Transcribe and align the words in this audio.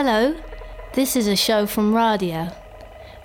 Hello, 0.00 0.36
this 0.92 1.16
is 1.16 1.26
a 1.26 1.34
show 1.34 1.66
from 1.66 1.92
Radio. 1.92 2.52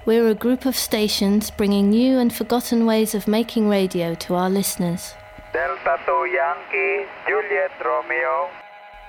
We're 0.07 0.29
a 0.29 0.33
group 0.33 0.65
of 0.65 0.75
stations 0.75 1.51
bringing 1.51 1.91
new 1.91 2.17
and 2.17 2.33
forgotten 2.33 2.87
ways 2.87 3.13
of 3.13 3.27
making 3.27 3.69
radio 3.69 4.15
to 4.15 4.33
our 4.33 4.49
listeners. 4.49 5.13
Delta 5.53 5.99
2 6.07 6.25
Yankee, 6.33 7.07
Juliet 7.27 7.73
Romeo. 7.85 8.49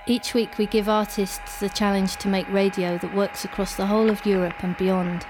Each 0.06 0.34
week 0.34 0.58
we 0.58 0.66
give 0.66 0.90
artists 0.90 1.58
the 1.58 1.70
challenge 1.70 2.16
to 2.16 2.28
make 2.28 2.46
radio 2.52 2.98
that 2.98 3.14
works 3.14 3.46
across 3.46 3.76
the 3.76 3.86
whole 3.86 4.10
of 4.10 4.26
Europe 4.26 4.62
and 4.62 4.76
beyond. 4.76 5.24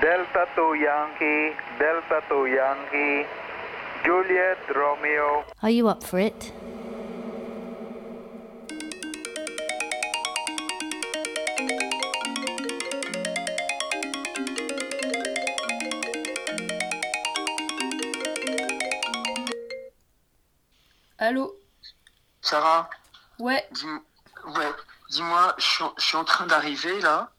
Delta 0.00 0.46
2 0.56 0.72
Yankee, 0.72 1.54
Delta 1.78 2.22
2 2.30 2.46
Yankee, 2.46 3.28
Juliet 4.06 4.74
Romeo. 4.74 5.44
Are 5.62 5.68
you 5.68 5.86
up 5.86 6.02
for 6.02 6.18
it? 6.18 6.50
Allô 21.30 21.54
Sarah, 22.42 22.90
Ouais, 23.38 23.64
dis, 23.70 23.86
ouais, 24.56 24.72
dis-moi, 25.10 25.54
je 25.58 25.64
suis 25.64 25.84
en- 25.84 25.94
je 25.96 26.04
suis 26.04 26.16
en 26.16 26.24
train 26.24 26.44
d'arriver 26.46 27.00
là, 27.02 27.30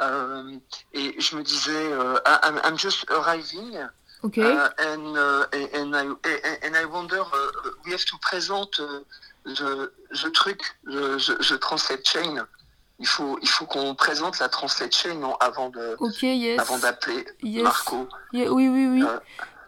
euh, 0.00 0.52
et 0.92 1.20
je 1.20 1.34
me 1.36 1.42
disais, 1.42 1.72
euh, 1.92 2.20
I'm, 2.44 2.60
I'm 2.64 2.78
just 2.78 3.04
arriving, 3.10 3.78
ok. 4.22 4.36
uh, 4.36 4.68
and, 4.78 5.16
uh, 5.16 5.44
and, 5.74 5.92
I, 5.92 6.06
and 6.62 6.76
I 6.76 6.84
wonder, 6.84 7.18
uh, 7.20 7.70
we 7.84 7.90
have 7.90 8.04
to 8.04 8.16
present 8.18 8.70
the, 9.44 9.90
the 10.22 10.30
truc, 10.32 10.60
the, 10.84 11.18
the, 11.18 11.58
translate 11.58 12.06
chain. 12.06 12.46
Il 13.00 13.08
faut, 13.08 13.40
il 13.42 13.48
faut 13.48 13.66
qu'on 13.66 13.96
présente 13.96 14.38
la 14.38 14.48
translate 14.48 14.94
chain 14.94 15.14
non, 15.14 15.34
avant 15.40 15.68
de, 15.70 15.96
ok, 15.98 16.22
yes. 16.22 16.60
avant 16.60 16.78
d'appeler 16.78 17.26
Yes. 17.42 17.64
Marco. 17.64 18.08
Yeah, 18.32 18.52
oui, 18.52 18.68
oui, 18.68 18.86
oui. 18.86 19.02
Euh. 19.02 19.18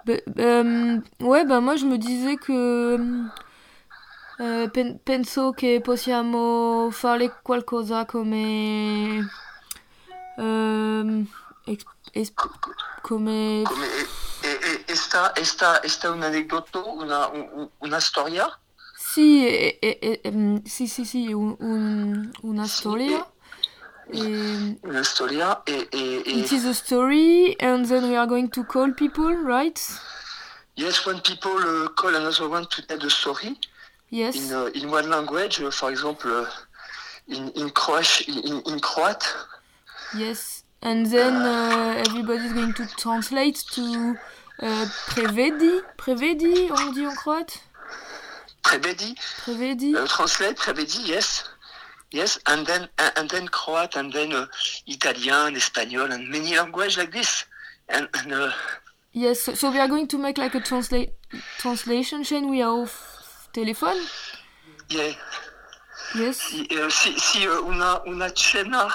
Bah, 0.07 0.13
euh, 0.39 1.01
ouais, 1.21 1.47
bah 1.47 1.61
moi 1.61 1.77
je 1.77 1.87
me 1.87 1.97
disais 1.97 2.37
que 2.37 2.99
eh, 4.39 4.69
pen- 4.73 5.01
penso 5.03 5.53
che 5.53 5.81
possiamo 5.83 6.89
fare 6.91 7.39
qualcosa 7.43 8.05
come 8.05 9.29
ehm, 10.37 11.27
es- 11.65 12.33
come 13.01 13.63
Come, 13.65 13.87
e, 14.43 14.49
e, 14.49 14.85
e 14.87 14.95
sta, 14.95 15.33
e 15.33 15.45
sta, 15.45 15.81
e 15.81 15.89
sta 15.89 16.11
un 16.11 16.23
aneddoto, 16.23 16.95
una, 16.95 17.29
un- 17.29 17.69
una 17.79 18.01
storia? 18.01 18.47
sì, 18.97 19.47
e- 19.47 19.79
e- 19.81 19.99
e- 20.01 20.21
ehm, 20.23 20.63
sì, 20.65 20.87
sì, 20.87 21.05
sì, 21.05 21.33
un- 21.33 21.55
un- 21.61 22.31
una 22.43 22.67
storia. 22.67 23.27
E, 24.07 24.79
Una 24.83 25.03
storia 25.03 25.63
e, 25.63 25.89
e, 25.91 26.23
e 26.27 26.31
it 26.41 26.51
is 26.51 26.67
a 26.67 26.75
story, 26.75 27.57
and 27.59 27.87
then 27.87 28.05
we 28.05 28.17
are 28.17 28.27
going 28.27 28.51
to 28.51 28.63
call 28.65 28.93
people, 28.93 29.35
right? 29.35 29.81
Yes, 30.75 31.07
when 31.07 31.21
people 31.23 31.57
uh, 31.57 31.89
call 31.95 32.15
another 32.15 32.47
one 32.49 32.67
to 32.67 32.85
tell 32.85 32.99
the 32.99 33.09
story 33.09 33.57
Yes. 34.15 34.37
in 34.37 34.55
uh, 34.55 34.67
in 34.75 34.91
one 34.93 35.11
language, 35.11 35.61
uh, 35.61 35.73
for 35.73 35.91
example, 35.91 36.31
uh, 36.31 36.47
in 37.27 37.51
in 37.57 37.69
Croat, 37.71 38.23
in, 38.29 38.63
in 38.71 38.79
Croat, 38.79 39.25
Yes, 40.17 40.63
and 40.83 41.07
then 41.07 41.35
uh, 41.35 42.01
everybody's 42.07 42.53
going 42.53 42.75
to 42.75 42.87
translate 42.97 43.59
to 43.73 44.17
uh, 44.63 44.87
prevedi. 45.11 45.81
Prevedi, 45.97 46.71
on 46.71 46.93
dit 46.93 47.07
en 47.09 47.15
croate? 47.17 47.61
Prebedi, 48.63 49.17
Prevedi. 49.43 49.97
uh, 49.97 50.07
translate 50.07 50.57
Prebedi, 50.59 51.01
yes, 51.09 51.49
yes, 52.13 52.39
and 52.47 52.65
then 52.69 52.89
and 53.17 53.29
then 53.29 53.49
Croat, 53.49 53.97
and 53.97 54.13
then 54.13 54.33
uh, 54.33 54.47
Italian, 54.87 55.57
Espanol, 55.57 56.13
and 56.13 56.29
many 56.31 56.55
languages 56.55 56.99
like 56.99 57.11
this, 57.11 57.47
and, 57.89 58.09
and 58.15 58.33
uh, 58.33 58.53
Yes, 59.11 59.41
so, 59.41 59.55
so 59.55 59.73
we 59.73 59.81
are 59.81 59.89
going 59.89 60.07
to 60.07 60.19
make 60.19 60.39
like 60.39 60.55
a 60.55 60.61
translate 60.61 61.11
translation 61.59 62.23
chain 62.23 62.49
we 62.49 62.63
are 62.63 62.71
off 63.59 63.65
telephone. 63.65 64.01
yeah, 64.91 65.13
Yes. 66.15 66.37
si, 66.39 66.67
uh, 66.71 66.89
si, 66.91 67.15
si 67.19 67.47
uh, 67.47 67.65
una 67.67 68.01
una 68.07 68.31
cena, 68.33 68.87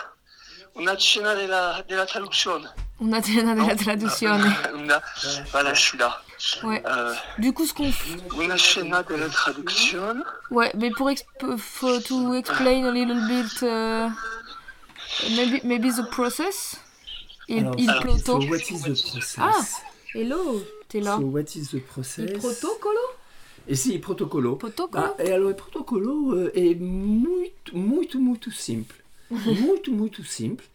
una 0.75 0.95
cena 0.97 1.33
della 1.33 1.83
della 1.87 2.05
traduzione, 2.05 2.69
On 3.01 3.13
a 3.13 3.19
déjà 3.21 3.53
de 3.55 3.65
la 3.65 3.75
traduzione. 3.75 4.57
una, 4.73 5.01
voilà, 5.51 5.73
je 5.73 5.81
suis 5.81 5.97
là. 5.97 6.21
Ouais. 6.63 6.81
Euh, 6.85 7.13
Du 7.37 7.51
coup, 7.53 7.65
ce 7.65 7.73
qu'on 7.73 7.89
f- 7.89 8.17
una 8.37 8.57
cena 8.57 9.01
della 9.03 9.27
traduzione. 9.29 10.23
ouais, 10.51 10.71
mais 10.75 10.91
pour 10.91 11.09
exp- 11.09 11.57
for, 11.57 12.01
to 12.03 12.33
explain 12.33 12.85
a 12.85 12.91
little 12.91 13.19
bit, 13.27 13.61
uh, 13.63 14.09
maybe 15.35 15.61
maybe 15.63 15.89
the 15.91 16.03
process. 16.09 16.75
Il, 17.47 17.59
Alors, 17.65 17.75
il 17.79 17.87
so 17.89 17.99
ploto. 18.01 18.37
what 18.47 18.59
is 18.69 18.81
the 18.83 18.93
process? 19.11 19.35
Ah, 19.39 19.65
Hello, 20.13 20.61
t'es 20.87 21.01
là. 21.01 21.15
So 21.17 21.25
what 21.25 21.55
is 21.55 21.69
the 21.71 21.79
process? 21.81 22.29
Il 22.29 22.37
protocolo? 22.39 22.99
E 23.69 23.75
sì, 23.75 23.93
il 23.93 23.99
protocollo. 23.99 24.55
Protocolo. 24.55 25.03
Ah, 25.03 25.15
e 25.21 25.31
allora 25.31 25.49
il 25.49 25.55
protocollo 25.55 26.47
eh, 26.47 26.51
è 26.51 26.73
molto, 26.73 27.77
molto, 27.77 28.19
molto 28.19 28.49
semplice. 28.49 29.03
Muito, 29.27 29.91
muito 29.91 30.23
simples. 30.23 30.67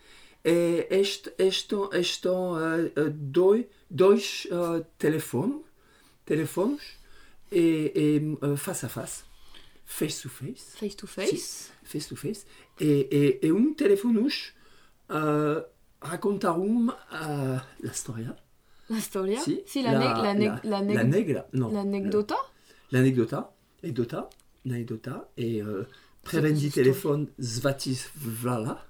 É, 0.45 0.87
este, 0.91 1.33
estão, 1.39 1.91
estão 1.93 2.53
uh, 2.53 3.11
dois, 3.11 3.65
dois 3.91 4.47
uh, 4.53 4.85
telefones 4.99 6.83
e, 7.51 7.91
e 7.97 8.39
uh, 8.47 8.57
face 8.57 8.87
a 8.87 8.89
face, 8.89 9.25
face 9.85 10.23
to 10.23 10.29
face, 10.29 10.77
Face 10.77 10.95
to 10.95 11.07
face. 11.07 11.71
face 11.83 12.09
to 12.09 12.15
face, 12.15 12.45
e, 12.79 13.09
e, 13.11 13.39
e 13.43 13.51
um 13.51 13.75
uh, 13.75 15.65
uh, 16.89 17.61
la 17.81 17.93
storia. 17.93 18.37
La 18.87 19.01
storia? 19.01 19.41
Sì, 19.41 19.63
Sì, 19.67 19.81
la, 19.83 19.93
la, 19.93 20.35
la, 20.63 20.81
la 20.83 21.03
negra, 21.03 21.49
no, 21.53 21.71
l'anecdota? 21.73 22.37
L'anecdota, 22.93 23.53
anecdota, 23.83 24.31
l'anecdota, 24.65 25.29
et 25.37 25.61
euh, 25.63 25.85
prevendi 26.23 26.71
Story. 26.71 26.85
téléphone 26.85 27.27
Zvatisvala. 27.41 28.85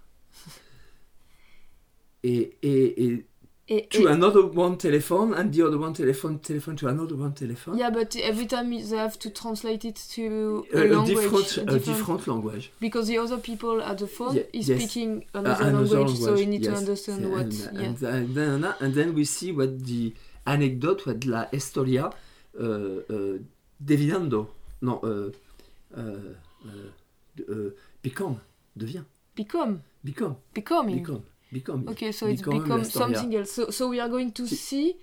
Et, 2.23 2.57
et, 2.63 3.05
et 3.05 3.25
Et, 3.67 3.89
to 3.89 4.03
et- 4.03 4.07
another 4.13 4.45
one 4.55 4.77
telephone, 4.77 5.33
and 5.33 5.51
the 5.51 5.63
other 5.63 5.79
one 5.79 5.95
telephone, 5.95 6.39
telephone 6.39 6.77
to 6.77 6.87
another 6.87 7.17
one 7.17 7.33
telephone. 7.33 7.79
Yeah, 7.79 7.89
but 7.91 8.15
every 8.17 8.47
time 8.47 8.69
they 8.71 8.97
have 8.99 9.19
to 9.21 9.31
translate 9.31 9.87
it 9.87 9.97
to 10.17 10.67
a, 10.75 10.77
a, 10.81 10.83
a 10.83 10.89
language, 10.93 11.17
different, 11.17 11.71
a 11.71 11.75
a 11.75 11.79
different 11.79 12.27
language. 12.29 12.71
because 12.79 13.07
the 13.09 13.17
other 13.17 13.39
people 13.39 13.81
at 13.81 13.97
the 13.99 14.07
phone 14.07 14.35
Ye- 14.37 14.45
is 14.53 14.69
yes. 14.69 14.79
speaking 14.83 15.25
Uh, 15.35 15.39
another, 15.39 15.65
another 15.65 15.97
language, 15.97 16.19
so 16.19 16.35
you 16.35 16.45
need 16.47 16.63
to 16.65 16.71
yes. 16.73 16.79
understand 16.79 17.23
Yeah, 17.23 17.29
what. 17.31 17.41
and, 17.47 18.01
yeah. 18.03 18.15
and 18.15 18.35
then, 18.35 18.65
and 18.81 18.95
then 18.95 19.15
we 19.15 19.25
see 19.25 19.51
what 19.53 19.83
the 19.83 20.13
anecdote, 20.47 21.07
what 21.07 21.25
la 21.25 21.47
historia 21.51 22.11
uh, 22.61 22.63
uh, 22.63 23.39
devinando, 23.77 24.55
non, 24.81 24.99
uh, 25.03 25.31
uh, 25.97 26.01
uh, 26.65 26.93
de- 27.35 27.45
uh, 27.49 27.73
become, 28.03 28.39
devient, 28.73 29.05
Become, 29.35 29.81
become. 30.03 30.37
becoming. 30.53 30.97
Become. 31.01 31.23
Become. 31.51 31.89
Okay, 31.89 32.13
so 32.13 32.27
it's 32.27 32.41
Become 32.43 32.63
become 32.63 32.79
la 32.83 32.85
something 32.89 33.35
else. 33.35 33.51
So, 33.53 33.71
so 33.71 33.89
we 33.89 34.01
are 34.01 34.09
going 34.09 34.33
to 34.33 34.47
see 34.47 34.97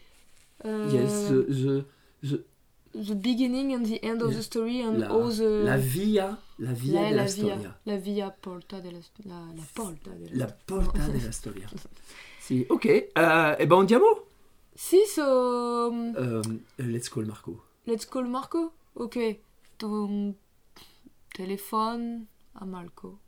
uh, 0.64 0.88
Yes, 0.90 1.28
the, 1.30 1.46
the, 1.50 1.86
the, 2.22 2.44
the 2.94 3.16
beginning 3.16 3.74
and 3.74 3.86
the 3.86 4.02
end 4.04 4.22
of 4.22 4.34
the 4.34 4.42
story 4.44 4.82
and 4.82 5.00
la, 5.00 5.08
all 5.08 5.30
the 5.30 5.44
la 5.64 5.78
via, 5.78 6.38
la 6.59 6.74
via 6.74 6.94
la, 6.94 7.09
de 7.09 7.16
la 7.16 7.22
la 7.24 7.24
via, 7.24 7.28
storia. 7.30 7.76
la 7.86 7.98
via 7.98 8.30
porta 8.32 8.80
della 8.80 9.00
la, 9.24 9.46
la 9.56 9.64
porta 9.74 10.09
della 10.12 10.46
La 10.46 10.48
porta 10.66 11.08
de 11.08 11.22
la 11.24 11.32
storia. 11.40 11.70
si, 12.40 12.66
ok, 12.70 12.84
uh, 13.16 13.56
e 13.62 13.66
ben 13.68 13.78
andiamo. 13.80 14.26
Si, 14.74 15.06
so 15.06 15.88
um, 15.90 16.14
Um, 16.16 16.62
let's 16.78 17.09
call 17.09 17.26
Marco. 17.26 17.64
Let's 17.86 18.06
call 18.06 18.25
Marco. 18.28 18.74
Ok, 18.96 19.18
ton 19.78 20.36
téléphone 21.34 22.25
à 22.56 22.66
Marco. 22.66 23.19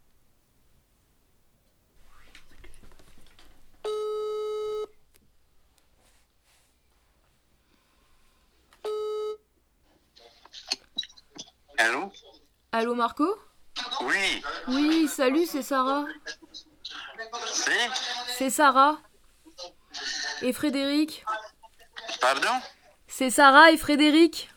Allô? 11.77 12.11
Allô 12.71 12.95
Marco? 12.95 13.25
Oui, 14.01 14.41
Oui, 14.67 15.07
salut, 15.07 15.45
c'est 15.45 15.63
Sarah. 15.63 16.05
c'est 17.51 17.89
C'est 18.37 18.49
Sarah. 18.49 18.99
Et 20.41 20.53
Frédéric? 20.53 21.25
Pardon? 22.21 22.59
C'est 23.15 23.29
Sarah 23.29 23.69
et 23.71 23.77
Frédéric? 23.77 24.49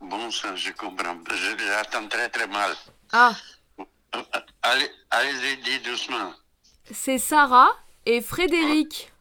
Bon 0.00 0.30
sang, 0.30 0.56
je 0.56 0.72
comprends. 0.72 1.18
Je 1.30 1.68
l'attends 1.68 2.08
très 2.08 2.30
très 2.30 2.46
mal. 2.46 2.74
Ah, 3.12 3.34
Allez, 4.62 4.90
allez-y, 5.10 5.58
dis 5.58 5.80
doucement. 5.80 6.32
c'est 6.90 7.18
Sarah 7.18 7.68
et 8.06 8.22
Frédéric. 8.22 9.12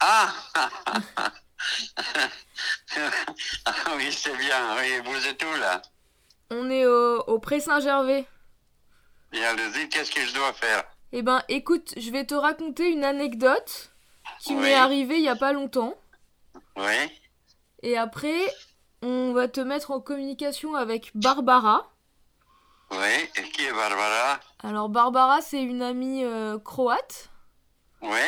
Ah 0.00 0.34
Ah 3.64 3.72
oui, 3.96 4.12
c'est 4.12 4.36
bien. 4.36 4.76
Oui, 4.78 5.00
vous 5.04 5.26
êtes 5.28 5.44
où 5.44 5.54
là? 5.60 5.80
On 6.50 6.68
est 6.70 6.86
au, 6.86 7.20
au 7.20 7.38
Pré 7.38 7.60
Saint-Gervais. 7.60 8.26
Et 9.32 9.44
allez-y, 9.44 9.88
qu'est-ce 9.88 10.10
que 10.10 10.26
je 10.26 10.34
dois 10.34 10.52
faire? 10.54 10.82
Eh 11.12 11.22
ben, 11.22 11.40
écoute, 11.48 11.94
je 11.96 12.10
vais 12.10 12.26
te 12.26 12.34
raconter 12.34 12.88
une 12.90 13.04
anecdote 13.04 13.89
qui 14.38 14.54
Oui. 14.54 14.60
m'est 14.60 14.74
arrivée 14.74 15.16
il 15.16 15.22
y 15.24 15.28
a 15.28 15.36
pas 15.36 15.52
longtemps. 15.52 15.94
Oui, 16.76 17.10
Et 17.82 17.96
après, 17.98 18.38
on 19.02 19.32
va 19.32 19.48
te 19.48 19.60
mettre 19.60 19.90
en 19.90 20.00
communication 20.00 20.74
avec 20.74 21.10
Barbara. 21.14 21.90
oui. 22.90 23.28
Et 23.36 23.42
qui 23.50 23.64
est 23.64 23.72
Barbara? 23.72 24.40
Alors, 24.62 24.88
Barbara, 24.88 25.40
c'est 25.42 25.62
une 25.62 25.82
amie 25.82 26.24
euh, 26.24 26.58
croate. 26.58 27.30
Oui, 28.02 28.18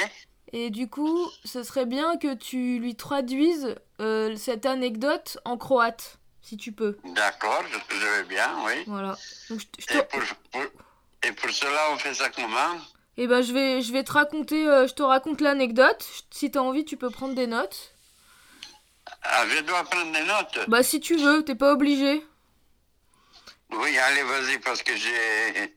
Et 0.52 0.70
du 0.70 0.88
coup, 0.88 1.28
ce 1.44 1.62
serait 1.62 1.87
bien 1.87 2.16
que 2.19 2.34
tu 2.34 2.78
lui 2.78 2.94
traduises 2.94 3.75
euh, 4.00 4.37
cette 4.37 4.66
anecdote 4.66 5.38
en 5.46 5.56
croate, 5.56 6.19
si 6.43 6.56
tu 6.58 6.72
peux. 6.72 6.99
d'accord, 7.14 7.62
je, 7.70 7.96
je 7.96 8.06
vais 8.06 8.25
bien, 8.25 8.50
oui. 8.66 8.84
Voilà. 8.87 9.16
Donc, 9.49 9.60
je, 9.60 9.66
je 9.78 9.99
Et 9.99 10.02
te- 10.02 10.06
pour, 10.10 10.20
pour- 10.50 10.70
et 11.25 11.32
pour 11.32 11.50
cela, 11.50 11.81
on 11.93 11.96
fait 11.99 12.14
ça 12.14 12.28
comment? 12.31 12.76
Eh 13.19 13.26
ben, 13.26 13.43
je 13.43 13.53
vais, 13.53 13.82
je 13.82 13.93
vais 13.93 14.05
te 14.05 14.12
raconter, 14.12 14.67
euh, 14.67 14.87
je 14.88 14.94
te 14.94 15.03
raconte 15.03 15.41
l'anecdote. 15.41 16.06
Si 16.31 16.50
t'as 16.50 16.61
envie, 16.61 16.85
tu 16.85 16.97
peux 16.97 17.11
prendre 17.11 17.35
des 17.35 17.47
notes. 17.47 17.93
Ah, 19.23 19.44
je 19.49 19.61
dois 19.61 19.85
prendre 19.85 20.12
des 20.12 20.25
notes 20.25 20.69
Bah, 20.69 20.82
si 20.82 20.99
tu 21.00 21.17
veux, 21.17 21.44
t'es 21.44 21.55
pas 21.55 21.73
obligé. 21.73 22.25
Oui, 23.73 23.99
allez, 23.99 24.23
vas-y, 24.23 24.59
parce 24.59 24.82
que 24.82 24.97
j'ai... 24.97 25.76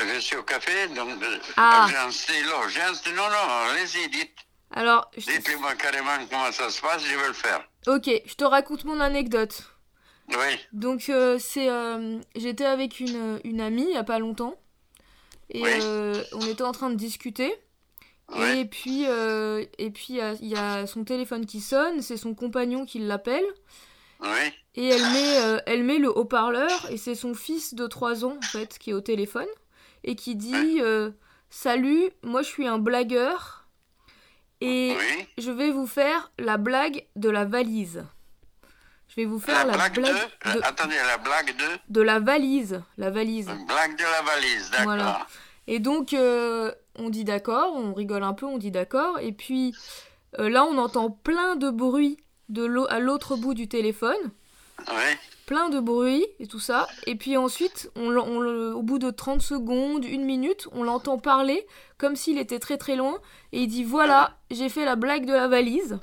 Je 0.00 0.20
suis 0.20 0.36
au 0.36 0.44
café, 0.44 0.86
donc 0.88 1.20
euh, 1.22 1.38
Ah. 1.56 1.86
j'ai 1.90 1.96
un 1.96 2.10
stylo. 2.12 2.68
J'ai 2.68 2.82
un 2.82 2.94
stylo. 2.94 3.16
Non, 3.16 3.28
non, 3.30 3.70
allez-y, 3.72 4.08
dites. 4.08 4.36
Alors, 4.70 5.10
je- 5.16 5.26
Dites-moi 5.26 5.74
carrément 5.74 6.12
comment 6.30 6.52
ça 6.52 6.70
se 6.70 6.80
passe, 6.80 7.02
je 7.04 7.16
vais 7.16 7.26
le 7.26 7.32
faire. 7.32 7.64
ok, 7.86 8.08
je 8.26 8.34
te 8.34 8.44
raconte 8.44 8.84
mon 8.84 9.00
anecdote. 9.00 9.62
Oui, 10.30 10.58
Donc, 10.72 11.08
euh, 11.08 11.38
c'est, 11.40 11.68
euh, 11.70 12.20
j'étais 12.36 12.66
avec 12.66 13.00
une, 13.00 13.40
une 13.44 13.60
amie 13.60 13.86
il 13.88 13.94
y 13.94 13.96
a 13.96 14.04
pas 14.04 14.18
longtemps. 14.18 14.54
Et 15.50 15.62
Oui. 15.62 15.70
euh, 15.82 16.22
on 16.32 16.46
était 16.46 16.62
en 16.62 16.72
train 16.72 16.90
de 16.90 16.96
discuter. 16.96 17.52
oui, 18.36 18.58
Et 18.58 18.64
puis, 18.66 19.06
euh, 19.06 19.64
et 19.78 19.90
puis 19.90 20.06
il 20.10 20.16
y 20.16 20.20
a- 20.20 20.34
il 20.34 20.48
y, 20.48 20.56
a 20.56 20.86
son 20.86 21.04
téléphone 21.04 21.46
qui 21.46 21.60
sonne, 21.60 22.02
c'est 22.02 22.18
son 22.18 22.34
compagnon 22.34 22.84
qui 22.84 22.98
l'appelle. 22.98 23.46
oui, 24.20 24.28
Et 24.74 24.86
elle 24.88 25.00
met, 25.12 25.38
euh, 25.40 25.58
elle 25.66 25.82
met 25.82 25.98
le 25.98 26.10
haut-parleur, 26.16 26.90
et 26.90 26.98
c'est 26.98 27.14
son 27.14 27.34
fils 27.34 27.74
de 27.74 27.86
3 27.86 28.24
ans, 28.24 28.36
en 28.36 28.42
fait, 28.42 28.78
qui 28.78 28.90
est 28.90 28.92
au 28.92 29.00
téléphone, 29.00 29.46
et 30.04 30.14
qui 30.14 30.36
dit 30.36 30.80
Salut, 31.50 32.10
moi 32.22 32.42
je 32.42 32.48
suis 32.48 32.66
un 32.66 32.78
blagueur, 32.78 33.66
et 34.60 34.94
je 35.38 35.50
vais 35.50 35.70
vous 35.70 35.86
faire 35.86 36.30
la 36.38 36.58
blague 36.58 37.06
de 37.16 37.30
la 37.30 37.44
valise. 37.46 38.04
Je 39.08 39.16
vais 39.16 39.24
vous 39.24 39.38
faire 39.38 39.66
La 39.66 39.72
la, 39.72 39.72
blague 39.72 39.94
blague 40.00 40.14
de... 40.44 40.52
de, 40.52 40.64
Attendez, 40.64 40.96
la 40.96 41.18
blague 41.18 41.56
de... 41.56 41.64
de 41.88 42.00
la 42.00 42.20
valise. 42.20 42.82
La 42.98 43.10
valise. 43.10 43.48
Une 43.48 43.66
blague 43.66 43.96
de 43.96 44.02
la 44.02 44.22
valise, 44.22 44.70
d'accord. 44.70 44.84
Voilà. 44.84 45.26
Et 45.66 45.80
donc, 45.80 46.12
euh, 46.14 46.72
on 46.96 47.10
dit 47.10 47.24
d'accord, 47.24 47.74
on 47.74 47.94
rigole 47.94 48.22
un 48.22 48.34
peu, 48.34 48.46
on 48.46 48.58
dit 48.58 48.70
d'accord. 48.70 49.18
Et 49.20 49.32
puis, 49.32 49.74
euh, 50.38 50.48
là, 50.48 50.64
on 50.64 50.78
entend 50.78 51.10
plein 51.10 51.56
de 51.56 51.70
bruit 51.70 52.18
de 52.48 52.86
à 52.90 52.98
l'autre 52.98 53.36
bout 53.36 53.54
du 53.54 53.68
téléphone. 53.68 54.30
Oui, 54.88 55.16
Plein 55.46 55.70
de 55.70 55.80
bruit 55.80 56.24
et 56.38 56.46
tout 56.46 56.60
ça. 56.60 56.86
Et 57.06 57.16
puis 57.16 57.36
ensuite, 57.36 57.90
on, 57.96 58.16
on 58.16 58.72
au 58.74 58.82
bout 58.82 58.98
de 58.98 59.10
30 59.10 59.42
secondes, 59.42 60.04
une 60.04 60.24
minute, 60.24 60.68
on 60.72 60.84
l'entend 60.84 61.18
parler 61.18 61.66
comme 61.96 62.16
s'il 62.16 62.38
était 62.38 62.58
très 62.58 62.76
très 62.76 62.96
loin. 62.96 63.18
Et 63.52 63.62
il 63.62 63.68
dit 63.68 63.84
Voilà, 63.84 64.36
j'ai 64.50 64.68
fait 64.68 64.84
la 64.84 64.94
blague 64.96 65.26
de 65.26 65.32
la 65.32 65.48
valise. 65.48 65.98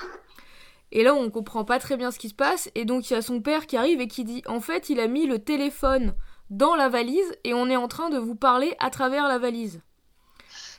Et 0.97 1.03
là, 1.03 1.13
on 1.13 1.29
comprend 1.29 1.65
pas 1.65 1.77
très 1.77 1.97
bien 1.97 2.09
ce 2.09 2.17
qui 2.17 2.29
se 2.29 2.33
passe. 2.33 2.71
Et 2.73 2.85
donc, 2.85 3.09
il 3.09 3.13
y 3.13 3.15
a 3.17 3.21
son 3.21 3.41
père 3.41 3.67
qui 3.67 3.75
arrive 3.75 3.99
et 3.99 4.07
qui 4.07 4.23
dit 4.23 4.41
En 4.47 4.61
fait, 4.61 4.89
il 4.89 4.99
a 5.01 5.07
mis 5.07 5.25
le 5.27 5.39
téléphone 5.39 6.15
dans 6.49 6.73
la 6.75 6.87
valise 6.89 7.35
et 7.43 7.53
on 7.53 7.69
est 7.69 7.75
en 7.75 7.89
train 7.89 8.09
de 8.09 8.17
vous 8.17 8.35
parler 8.35 8.75
à 8.79 8.89
travers 8.89 9.27
la 9.27 9.37
valise. 9.37 9.81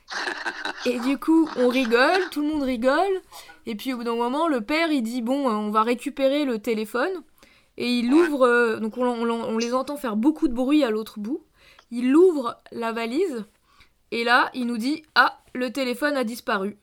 Et 0.86 0.98
du 1.00 1.18
coup, 1.18 1.48
on 1.56 1.68
rigole, 1.68 2.20
tout 2.30 2.40
le 2.40 2.48
monde 2.48 2.62
rigole. 2.62 3.20
Et 3.66 3.74
puis 3.74 3.92
au 3.92 3.98
bout 3.98 4.04
d'un 4.04 4.14
moment, 4.14 4.48
le 4.48 4.60
père, 4.60 4.90
il 4.90 5.02
dit 5.02 5.20
Bon, 5.22 5.48
euh, 5.48 5.52
on 5.52 5.70
va 5.70 5.82
récupérer 5.82 6.44
le 6.44 6.60
téléphone. 6.60 7.10
Et 7.76 7.90
il 7.90 8.12
ouvre, 8.14 8.46
euh, 8.46 8.76
donc 8.78 8.96
on, 8.96 9.04
on- 9.04 9.28
on 9.30 9.58
les 9.58 9.74
entend 9.74 9.96
faire 9.96 10.16
beaucoup 10.16 10.48
de 10.48 10.54
bruit 10.54 10.82
à 10.84 10.90
l'autre 10.90 11.18
bout. 11.18 11.42
Il 11.90 12.14
ouvre 12.16 12.58
la 12.72 12.92
valise. 12.92 13.44
Et 14.12 14.24
là, 14.24 14.50
il 14.54 14.66
nous 14.66 14.78
dit 14.78 15.02
Ah, 15.14 15.40
le 15.54 15.72
téléphone 15.72 16.16
a 16.16 16.24
disparu. 16.24 16.78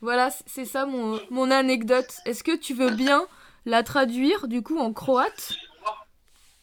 Voilà, 0.00 0.30
c'est 0.46 0.64
ça 0.64 0.84
mon, 0.84 1.20
mon 1.30 1.50
anecdote. 1.50 2.12
Est-ce 2.24 2.42
que 2.42 2.56
tu 2.56 2.74
veux 2.74 2.90
bien 2.90 3.24
la 3.66 3.82
traduire 3.84 4.48
du 4.48 4.62
coup 4.62 4.78
en 4.78 4.92
croate? 4.92 5.52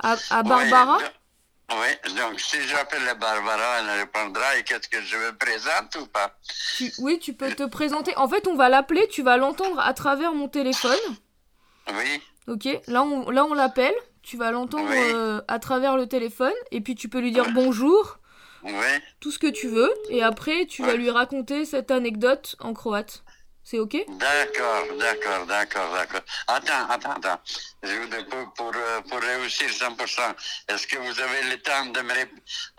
À, 0.02 0.16
à 0.30 0.44
Barbara? 0.44 0.98
Oui, 1.72 1.78
oui, 2.06 2.14
donc 2.16 2.40
si 2.40 2.62
j'appelle 2.68 3.04
la 3.06 3.16
Barbara, 3.16 3.80
elle 3.80 4.00
répondra 4.02 4.58
et 4.58 4.64
qu'est-ce 4.64 4.90
que 4.90 5.02
je 5.02 5.16
me 5.18 5.36
présente 5.38 5.96
ou 6.02 6.06
pas? 6.08 6.36
Tu- 6.78 6.92
Oui, 7.00 7.20
tu 7.20 7.34
peux 7.34 7.52
te 7.54 7.64
présenter. 7.66 8.16
En 8.18 8.28
fait, 8.28 8.48
on 8.48 8.56
va 8.56 8.68
l'appeler, 8.70 9.08
tu 9.08 9.22
vas 9.24 9.38
l'entendre 9.38 9.80
à 9.80 9.94
travers 9.94 10.34
mon 10.34 10.50
téléphone. 10.50 10.98
Oui, 11.94 12.22
Ok, 12.48 12.68
là 12.88 13.04
on, 13.04 13.30
là 13.30 13.46
on 13.46 13.54
l'appelle, 13.54 13.94
tu 14.24 14.36
vas 14.36 14.52
l'entendre 14.52 14.90
Oui. 14.90 14.98
euh, 15.14 15.42
à 15.48 15.60
travers 15.60 15.96
le 15.98 16.08
téléphone, 16.08 16.54
et 16.72 16.82
puis 16.82 16.96
tu 16.96 17.08
peux 17.08 17.20
lui 17.20 17.32
dire 17.32 17.46
bonjour, 17.54 18.19
tout 19.20 19.32
ce 19.32 19.40
que 19.40 19.48
tu 19.48 19.68
veux, 19.68 19.92
et 20.10 20.24
après 20.24 20.66
tu 20.66 20.82
vas 20.84 20.94
lui 20.96 21.10
raconter 21.10 21.66
cette 21.66 21.92
anecdote 21.92 22.56
en 22.60 22.74
croate. 22.74 23.24
C'est 23.64 23.78
ok? 23.78 23.98
D'accord, 24.08 24.84
d'accord, 24.98 25.46
d'accord, 25.46 25.94
d'accord. 25.94 26.22
Attends, 26.48 26.90
attends, 26.90 27.12
attends. 27.12 27.40
Je 27.84 28.24
pour, 28.24 28.54
pour, 28.54 28.72
euh, 28.76 29.02
pour 29.02 29.20
réussir 29.20 29.70
100%, 29.70 30.22
est-ce 30.70 30.88
que 30.88 30.98
vous 30.98 31.20
avez 31.20 31.44
le 31.52 31.58
temps 31.62 31.86
de 31.86 32.02
me, 32.02 32.12
rép- 32.14 32.30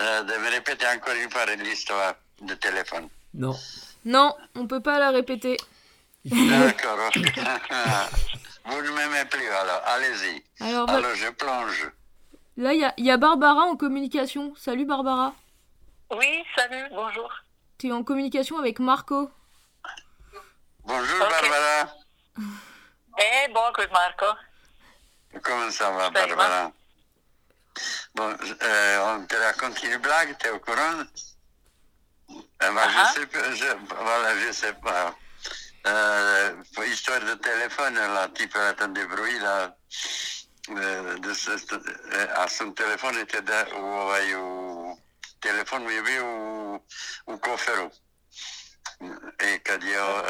euh, 0.03 0.23
de 0.25 0.33
me 0.39 0.51
répéter 0.51 0.87
encore 0.89 1.15
une 1.15 1.31
fois 1.31 1.47
l'histoire 1.55 2.15
de 2.43 2.55
téléphone? 2.55 3.09
Non. 3.35 3.55
Non, 4.05 4.35
on 4.57 4.67
peut 4.67 4.81
pas 4.81 4.99
la 4.99 5.11
répéter. 5.11 5.57
D'accord. 6.25 6.99
vous 8.65 8.83
ne 8.83 8.91
m'aimez 8.91 9.25
plus 9.31 9.47
alors, 9.49 9.83
allez-y. 9.87 10.43
Alors 10.61 10.87
va- 10.87 11.15
je 11.15 11.29
plonge. 11.31 11.89
là, 12.57 12.73
il 12.75 12.81
y 12.81 12.85
a, 12.85 12.95
il 12.97 13.05
y 13.05 13.11
a 13.13 13.17
Barbara 13.17 13.63
en 13.63 13.77
communication. 13.77 14.55
Salut 14.57 14.87
Barbara. 14.87 15.35
Oui, 16.11 16.45
salut, 16.57 16.87
bonjour. 16.91 17.33
Tu 17.79 17.89
es 17.89 17.93
en 17.93 18.03
communication 18.03 18.59
avec 18.59 18.79
Marco. 18.79 19.31
Bonjour. 20.85 21.19
Barbara. 21.19 21.93
Eh, 23.19 23.49
bonjour 23.53 23.93
Marco. 23.93 24.27
Comment 25.43 25.71
ça 25.71 25.91
va. 25.91 26.11
Barbara? 26.11 26.73
Bon, 28.15 28.37
euh, 28.63 29.15
on 29.17 29.27
te 29.27 29.37
raconte 29.37 29.83
une 29.85 29.97
blague, 29.99 30.37
t'es 30.39 30.51
au 30.51 30.59
courant? 30.59 31.05
Euh, 32.31 32.73
bah, 32.73 32.83
Ah. 32.87 33.11
Je 33.15 33.21
sais 33.21 33.27
pas, 33.27 33.53
je, 33.55 33.67
voilà, 34.03 34.39
je 34.39 34.53
sais 34.53 34.73
pas. 34.75 35.15
Euh, 35.87 36.55
histoire 36.87 37.21
de 37.21 37.35
téléphone, 37.35 37.95
là, 37.95 38.29
tu 38.35 38.49
peux 38.49 38.61
entendre 38.69 38.95
des 38.95 39.07
bruits, 39.07 39.39
là. 39.39 39.75
euh, 40.69 41.19
de 41.19 41.35
ce- 41.35 41.51
euh, 41.75 42.27
à 42.37 42.47
son 42.47 42.71
téléphone 42.73 43.17
était 43.19 43.43
telefon 45.41 45.83
mu 45.83 45.91
je 45.91 46.03
bio 46.03 46.25
u, 46.27 46.81
u 47.27 47.39
koferu. 47.39 47.91
I 49.55 49.59
kad 49.59 49.83
je, 49.83 50.03
uh, 50.03 50.21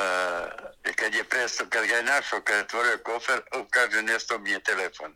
kad 0.97 1.14
je 1.14 1.25
presto, 1.25 1.64
kad 1.69 1.87
ga 1.87 1.97
je 1.97 2.02
našao, 2.02 2.40
kad 2.40 2.57
je 2.57 2.62
otvorio 2.62 2.99
kofer, 3.05 3.43
kaže, 3.71 4.02
nesto 4.02 4.38
mi 4.38 4.50
je 4.50 4.62
telefon. 4.62 5.14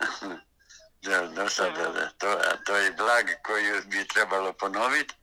da, 1.04 1.26
do 1.26 1.48
sada, 1.48 1.88
da, 1.88 2.10
to, 2.18 2.28
a 2.28 2.56
to 2.64 2.76
je 2.76 2.92
blag 2.92 3.26
koji 3.42 3.80
bi 3.86 4.08
trebalo 4.08 4.52
ponoviti. 4.52 5.14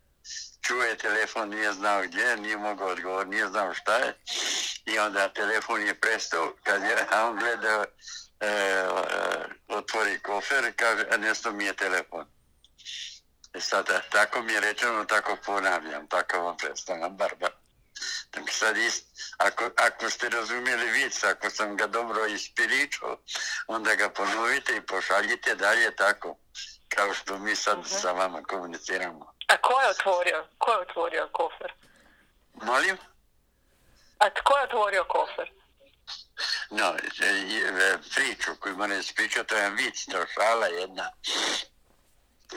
Čuje 0.62 0.98
telefon, 0.98 1.50
nije 1.50 1.74
znao 1.74 2.02
gdje, 2.04 2.22
je, 2.22 2.38
nije 2.38 2.58
mogao 2.58 2.88
odgovor, 2.88 3.28
nije 3.28 3.48
znao 3.48 3.74
šta 3.74 3.98
je. 3.98 4.18
I 4.86 5.00
onda 5.00 5.34
telefon 5.34 5.82
je 5.82 6.00
prestao, 6.00 6.54
kad 6.64 6.84
je, 6.84 7.08
on 7.24 7.40
gleda, 7.40 7.86
e, 8.40 8.48
e, 8.48 8.88
otvori 9.68 10.20
kofer 10.20 10.74
kaže, 10.76 11.06
a 11.12 11.18
nesto 11.18 11.52
mi 11.52 11.66
je 11.66 11.74
telefon. 11.74 12.26
I 13.54 13.62
sada, 13.62 14.02
tako 14.10 14.42
mi 14.42 14.54
je 14.54 14.60
rečeno, 14.60 15.06
tako 15.06 15.38
ponavljam, 15.46 16.08
tako 16.08 16.40
vam 16.40 16.58
predstavljam, 16.58 17.18
Barbara. 17.18 17.56
Tako 18.32 18.52
sad 18.52 18.78
ist, 18.78 19.06
ako, 19.38 19.70
ako 19.78 20.10
ste 20.10 20.30
razumjeli 20.30 20.92
vic, 20.92 21.24
ako 21.24 21.50
sam 21.50 21.78
ga 21.78 21.88
dobro 21.88 22.26
ispiričao, 22.26 23.18
onda 23.68 23.96
ga 23.96 24.10
ponovite 24.10 24.76
i 24.76 24.82
pošaljite 24.82 25.56
dalje 25.56 25.96
tako, 25.96 26.38
kao 26.90 27.14
što 27.14 27.38
mi 27.38 27.56
sad 27.56 27.78
sa 27.86 28.12
vama 28.12 28.44
komuniciramo. 28.44 29.34
A 29.48 29.58
ko 29.58 29.82
je 29.82 29.90
otvorio? 29.90 30.48
Ko 30.58 30.72
je 30.72 30.78
otvorio 30.78 31.30
kofer? 31.32 31.74
Molim? 32.54 32.98
A 34.18 34.30
tko 34.30 34.58
je 34.58 34.64
otvorio 34.64 35.04
kofer? 35.04 35.52
No, 36.70 36.96
e, 37.22 37.28
e, 37.28 37.98
priču 38.16 38.52
koju 38.60 38.78
moram 38.78 39.00
ispričati, 39.00 39.50
to 39.50 39.56
je 39.56 39.70
vic, 39.70 40.06
to 40.06 40.26
šala 40.34 40.66
jedna. 40.68 41.12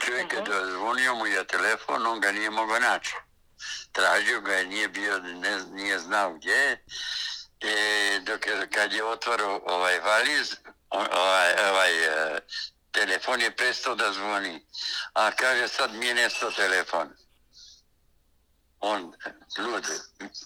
Čovjek 0.01 0.33
je 0.33 0.41
dozvonio 0.41 1.15
mu 1.15 1.25
je 1.25 1.47
telefon, 1.47 2.07
on 2.07 2.19
ga 2.19 2.31
nije 2.31 2.49
mogao 2.49 2.79
naći. 2.79 3.15
Tražio 3.91 4.41
ga 4.41 4.53
je, 4.53 4.65
nije 4.65 4.87
bio, 4.87 5.19
ne, 5.19 5.59
nije 5.71 5.99
znao 5.99 6.33
gdje 6.33 6.51
je. 6.53 6.85
E, 7.61 8.19
dok 8.19 8.47
je, 8.47 8.69
kad 8.73 8.93
je 8.93 9.03
otvorio 9.03 9.61
ovaj 9.65 9.99
valiz, 9.99 10.55
ovaj, 10.89 11.69
ovaj 11.69 12.05
e, 12.05 12.39
telefon 12.91 13.41
je 13.41 13.55
prestao 13.55 13.95
da 13.95 14.11
zvoni. 14.13 14.65
A 15.13 15.31
kaže 15.31 15.67
sad 15.67 15.93
mi 15.93 16.05
je 16.05 16.13
nestao 16.13 16.51
telefon. 16.51 17.09
On, 18.79 19.13
lud, 19.57 19.85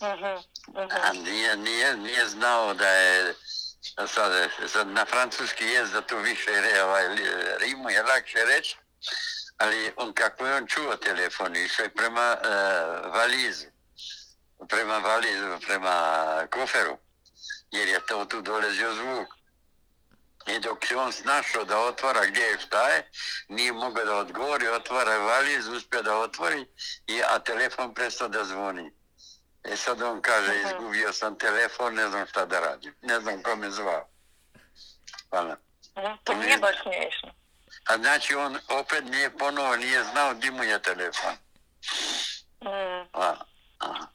Mhm, 0.01 0.25
mhm. 0.67 0.91
a 1.03 1.13
nije, 1.13 1.57
nije, 1.57 1.97
nije 1.97 2.29
znao 2.29 2.73
da 2.73 2.87
je 2.87 3.35
sad, 4.07 4.49
sad 4.67 4.87
na 4.87 5.05
francuski 5.05 5.65
jest 5.65 5.93
da 5.93 6.01
to 6.01 6.17
više 6.17 6.61
re, 6.61 6.83
ovaj, 6.83 7.03
rimu 7.59 7.89
je 7.89 8.03
lakše 8.03 8.45
reći, 8.45 8.77
ali 9.59 9.91
on 9.95 10.13
kako 10.13 10.45
je 10.47 10.55
on 10.55 10.67
čuo 10.67 10.95
telefon, 10.95 11.55
išao 11.55 11.83
je 11.83 11.93
prema 11.93 12.37
e, 12.43 12.49
valizu, 13.09 13.65
prema 14.69 14.97
valizu, 14.97 15.59
prema 15.67 15.93
koferu, 16.51 16.97
jer 17.71 17.87
je 17.87 17.99
to 18.05 18.25
tu 18.25 18.41
dolazio 18.41 18.93
zvuk. 18.93 19.27
I 20.47 20.59
dok 20.59 20.85
se 20.85 20.95
on 20.95 21.11
snašao 21.11 21.63
da 21.63 21.79
otvara 21.79 22.25
gdje 22.25 22.41
je 22.41 22.59
šta 22.59 22.89
je, 22.89 23.09
nije 23.47 23.73
mogao 23.73 24.05
da 24.05 24.15
odgovori, 24.15 24.67
otvara 24.67 25.17
valiz, 25.17 25.67
uspio 25.67 26.01
da 26.01 26.17
otvori, 26.17 26.65
i, 27.07 27.21
a 27.29 27.39
telefon 27.39 27.93
prestao 27.93 28.27
da 28.27 28.43
zvoni. 28.43 28.91
E 29.63 29.75
sad 29.75 30.01
on 30.01 30.21
kaže, 30.21 30.61
izgubio 30.65 31.13
sam 31.13 31.37
telefon, 31.37 31.93
ne 31.93 32.09
znam 32.09 32.27
šta 32.27 32.45
da 32.45 32.59
radim, 32.59 32.95
ne 33.01 33.19
znam 33.19 33.43
ko 33.43 33.55
me 33.55 33.71
zvao. 33.71 34.09
Hvala. 35.29 35.57
To 36.23 36.33
nije 36.33 36.57
baš 36.57 36.75
smiješno. 36.81 37.38
А 37.89 37.97
значи 37.97 38.35
он 38.35 38.59
опет 38.67 39.05
не 39.05 39.23
е 39.23 39.29
поново, 39.29 39.75
не 39.75 39.93
е 39.93 40.03
знал 40.03 40.33
ди 40.35 40.51
му 40.51 40.63
е 40.63 40.79
телефон. 40.79 41.37
Mm. 42.61 43.05
А, 43.13 43.35
а. 43.79 44.07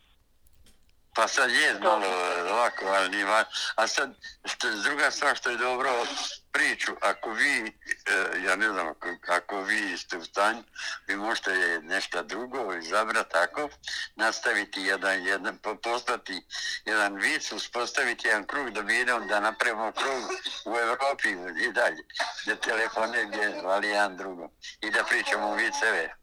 Pa 1.14 1.28
sad 1.28 1.50
je 1.50 1.74
malo 1.80 2.06
lako, 2.50 2.84
ali 2.86 3.08
nije 3.08 3.24
va- 3.24 3.44
A 3.74 3.86
sad, 3.86 4.10
što, 4.44 4.70
druga 4.70 5.10
stvar 5.10 5.36
što 5.36 5.50
je 5.50 5.56
dobro, 5.56 6.06
priču, 6.52 6.92
ako 7.00 7.30
vi, 7.30 7.72
e, 8.06 8.40
ja 8.44 8.56
ne 8.56 8.68
znam, 8.68 8.88
ako, 8.88 9.08
ako 9.28 9.62
vi 9.62 9.98
ste 9.98 10.16
u 10.18 10.24
stanju, 10.24 10.62
vi 11.06 11.16
možete 11.16 11.80
nešto 11.82 12.22
drugo 12.22 12.74
izabrati 12.74 13.30
tako, 13.30 13.68
nastaviti 14.16 14.80
jedan, 14.82 15.22
jedan, 15.22 15.58
po- 15.58 15.76
postati 15.76 16.42
jedan 16.84 17.14
vic, 17.16 17.52
uspostaviti 17.52 18.28
jedan 18.28 18.46
krug 18.46 18.70
da 18.70 18.82
bi 18.82 19.00
idemo 19.00 19.26
da 19.26 19.40
napravimo 19.40 19.92
krug 19.92 20.22
u 20.64 20.76
Evropi 20.78 21.28
i 21.60 21.72
dalje, 21.72 22.02
da 22.46 22.56
telefone 22.56 23.24
gdje 23.26 23.60
zvali 23.60 23.88
jedan 23.88 24.16
drugom 24.16 24.50
i 24.80 24.90
da 24.90 25.04
pričamo 25.04 25.54
viceve. 25.54 26.14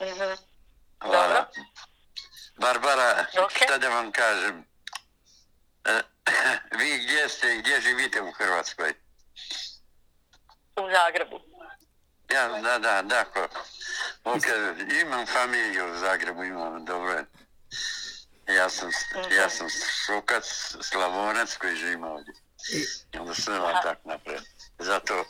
mhm. 0.00 0.32
Hvala. 1.00 1.50
Barbara, 2.62 3.26
Ok. 3.44 3.52
šta 3.64 3.78
da 3.78 3.88
vam 3.88 4.12
kažem? 4.12 4.64
E, 5.84 6.00
vi 6.78 6.98
gdje 6.98 7.28
ste 7.28 7.54
i 7.54 7.58
gdje 7.58 7.80
živite 7.80 8.22
u 8.22 8.32
Hrvatskoj? 8.32 8.94
U 10.76 10.90
Zagrebu. 10.90 11.40
Ja, 12.30 12.48
da, 12.48 12.78
da, 12.78 13.02
da. 13.02 13.24
Ko, 13.24 13.48
ok, 14.24 14.42
imam 15.00 15.26
familiju 15.26 15.92
u 15.92 15.96
Zagrebu, 15.98 16.44
imam, 16.44 16.84
dobro. 16.84 17.24
Ja 18.48 18.68
sam, 18.70 18.90
ja 19.36 19.48
sam 19.50 19.68
šukac, 20.06 20.44
slavonac 20.80 21.56
koji 21.56 21.76
živim 21.76 22.04
ovdje. 22.04 22.34
I 23.12 23.18
onda 23.18 23.34
sam 23.34 23.60
vam 23.60 23.82
tak 23.82 23.98
napravio. 24.04 24.42
Zato 24.78 25.24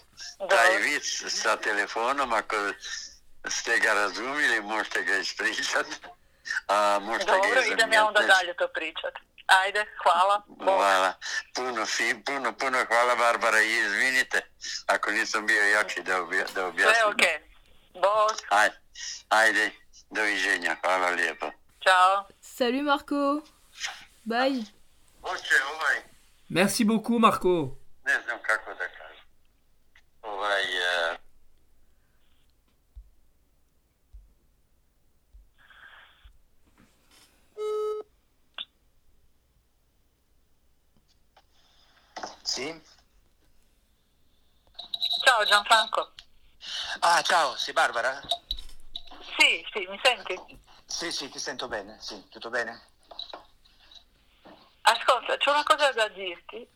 taj 0.51 0.77
vic 0.79 1.25
sa 1.29 1.57
telefonom, 1.57 2.33
ako 2.33 2.57
ste 3.49 3.79
ga 3.79 3.95
razumili, 3.95 4.61
možete 4.61 5.03
ga 5.03 5.17
ispričati. 5.17 5.97
A 6.67 6.99
možete 7.03 7.31
ga 7.31 7.37
Dobro, 7.37 7.63
idem 7.73 7.93
ja 7.93 8.07
onda 8.07 8.21
dalje 8.21 8.55
to 8.55 8.69
pričat. 8.69 9.15
Ajde, 9.47 9.87
hvala. 10.03 10.43
Bog. 10.47 10.69
Hvala. 10.69 11.13
Puno, 11.55 11.87
puno, 12.27 12.53
puno 12.53 12.85
hvala 12.89 13.17
Barbara 13.17 13.61
i 13.61 13.79
izvinite 13.79 14.41
ako 14.87 15.11
nisam 15.11 15.47
bio 15.47 15.63
jači 15.63 16.03
da, 16.03 16.23
obja, 16.23 16.45
da 16.55 16.67
objasnim. 16.67 16.95
Sve 16.95 17.05
okej. 17.05 17.39
Bog, 17.95 18.31
Ajde, 18.49 18.77
ajde, 19.29 19.71
doviđenja, 20.11 20.77
hvala 20.85 21.09
lijepo. 21.09 21.47
čao. 21.81 22.29
Salut 22.41 22.83
Marco 22.85 23.43
Bye 24.25 24.65
Merci 26.49 26.85
beaucoup, 26.85 27.19
Marco. 27.19 27.82
Gianfranco. 45.73 46.13
Ah, 47.01 47.23
ciao, 47.23 47.57
sei 47.57 47.73
Barbara? 47.73 48.21
Sì, 49.39 49.67
sì, 49.73 49.87
mi 49.89 49.99
senti? 50.03 50.39
Sì, 50.85 51.11
sì, 51.11 51.31
ti 51.31 51.39
sento 51.39 51.67
bene, 51.67 51.97
sì, 51.99 52.29
tutto 52.29 52.51
bene? 52.51 52.89
Ascolta, 54.83 55.37
c'è 55.39 55.51
una 55.51 55.63
cosa 55.63 55.91
da 55.93 56.09
dirti. 56.09 56.69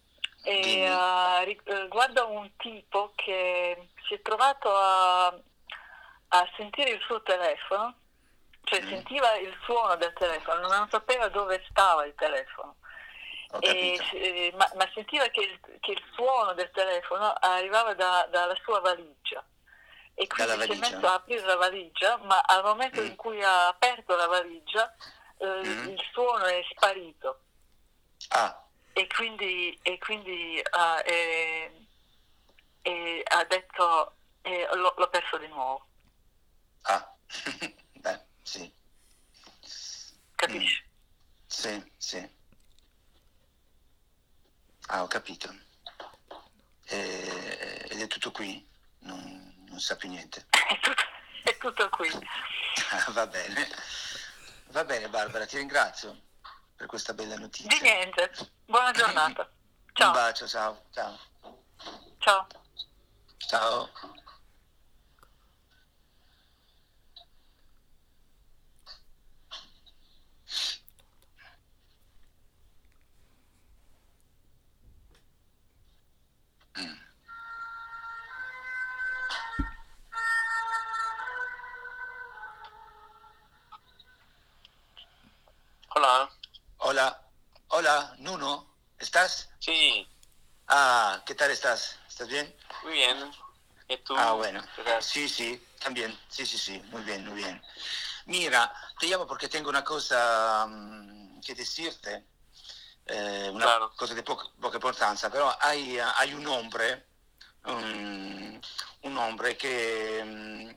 E, 0.42 0.60
Dimmi. 0.62 0.84
eh, 0.86 1.44
ri- 1.44 1.60
eh, 1.64 1.80
riguardo 1.82 2.28
un 2.30 2.50
tipo 2.56 3.12
che 3.16 3.90
si 4.06 4.14
è 4.14 4.22
trovato 4.22 4.74
a, 4.74 5.26
a 5.26 6.50
sentire 6.56 6.90
il 6.90 7.00
suo 7.02 7.22
telefono, 7.22 7.94
cioè 8.64 8.80
Mm. 8.82 8.88
sentiva 8.88 9.34
il 9.36 9.54
suono 9.64 9.96
del 9.96 10.12
telefono, 10.14 10.68
non 10.68 10.88
sapeva 10.90 11.28
dove 11.28 11.64
stava 11.68 12.06
il 12.06 12.14
telefono. 12.16 12.76
E, 13.60 13.98
eh, 14.12 14.52
ma, 14.56 14.68
ma 14.74 14.90
sentiva 14.92 15.26
che 15.28 15.40
il, 15.40 15.78
che 15.80 15.92
il 15.92 16.02
suono 16.14 16.52
del 16.54 16.70
telefono 16.72 17.32
arrivava 17.38 17.94
da- 17.94 18.26
dalla 18.30 18.54
sua 18.62 18.80
valigia. 18.80 19.44
E 20.14 20.26
quindi 20.26 20.62
si 20.62 20.72
è 20.72 20.74
messo 20.76 21.06
a 21.06 21.14
aprire 21.14 21.44
la 21.44 21.56
valigia, 21.56 22.16
ma 22.18 22.40
al 22.40 22.62
momento 22.64 23.00
Mm. 23.02 23.06
in 23.06 23.16
cui 23.16 23.42
ha 23.42 23.68
aperto 23.68 24.16
la 24.16 24.26
valigia 24.26 24.92
eh, 25.38 25.46
Mm. 25.46 25.88
il 25.88 26.02
suono 26.12 26.44
è 26.44 26.62
sparito. 26.70 27.40
Ah, 28.30 28.64
e 28.94 29.06
quindi, 29.08 29.78
e 29.82 29.98
quindi 29.98 30.60
ah, 30.70 31.02
eh, 31.04 31.86
eh, 32.82 33.22
ha 33.26 33.44
detto 33.44 34.16
eh, 34.42 34.66
l'ho, 34.74 34.94
l'ho 34.96 35.08
perso 35.10 35.36
di 35.36 35.46
nuovo, 35.48 35.86
ah, 36.82 37.14
beh, 37.92 38.20
sì, 38.42 38.72
capisci? 40.34 40.84
sì, 41.46 41.92
sì. 41.98 42.34
Ah, 44.88 45.02
ho 45.02 45.06
capito. 45.06 45.52
E- 46.84 47.86
ed 47.90 48.00
è 48.00 48.06
tutto 48.06 48.30
qui? 48.30 48.64
Non, 49.00 49.64
non 49.68 49.80
sa 49.80 49.96
più 49.96 50.08
niente. 50.08 50.46
È, 50.66 50.78
tutto, 50.80 51.02
è 51.44 51.56
tutto 51.58 51.88
qui. 51.90 52.08
Ah, 52.90 53.10
Va 53.12 53.26
bene. 53.26 53.68
Va 54.70 54.84
bene, 54.84 55.08
Barbara, 55.08 55.46
ti 55.46 55.56
ringrazio 55.56 56.22
per 56.74 56.86
questa 56.86 57.14
bella 57.14 57.36
Di 57.36 57.40
notizia. 57.42 57.80
niente, 57.80 58.32
buona 58.64 58.90
giornata. 58.90 59.42
Un 59.86 59.92
Ciao, 59.94 60.12
bacio, 60.12 60.46
ciao, 60.46 60.84
ciao. 60.92 61.18
ciao. 62.18 62.46
Ciao. 63.38 63.90
Hola, 87.76 88.14
Nuno, 88.20 88.66
¿estás? 88.98 89.50
Sí, 89.58 90.08
Ah, 90.68 91.22
¿qué 91.26 91.34
tal 91.34 91.50
estás? 91.50 91.98
¿Estás 92.08 92.26
bien? 92.26 92.56
muy 92.82 92.94
bien. 92.94 93.30
¿Y 93.86 93.98
tú? 93.98 94.16
Ah, 94.16 94.32
bueno. 94.32 94.64
Sí, 95.00 95.28
sí, 95.28 95.62
también. 95.78 96.18
Sí, 96.30 96.46
sí, 96.46 96.56
sí, 96.56 96.82
muy 96.90 97.02
bien, 97.02 97.26
muy 97.26 97.34
bien. 97.36 97.62
Mira, 98.24 98.72
te 98.98 99.06
llamo 99.06 99.26
porque 99.26 99.46
tengo 99.48 99.68
una 99.68 99.84
cosa 99.84 100.66
mm, 100.66 101.40
que 101.42 101.54
decirte, 101.54 102.24
eh, 103.04 103.50
una 103.52 103.66
Claro. 103.66 103.92
cosa 103.94 104.14
de 104.14 104.22
poca, 104.22 104.46
poca 104.58 104.76
importancia, 104.78 105.28
pero 105.30 105.54
hay, 105.60 105.98
hay 106.16 106.32
un 106.32 106.46
hombre, 106.46 107.06
un, 107.66 108.58
un 109.02 109.18
hombre 109.18 109.56
que 109.58 110.24
mm, 110.24 110.70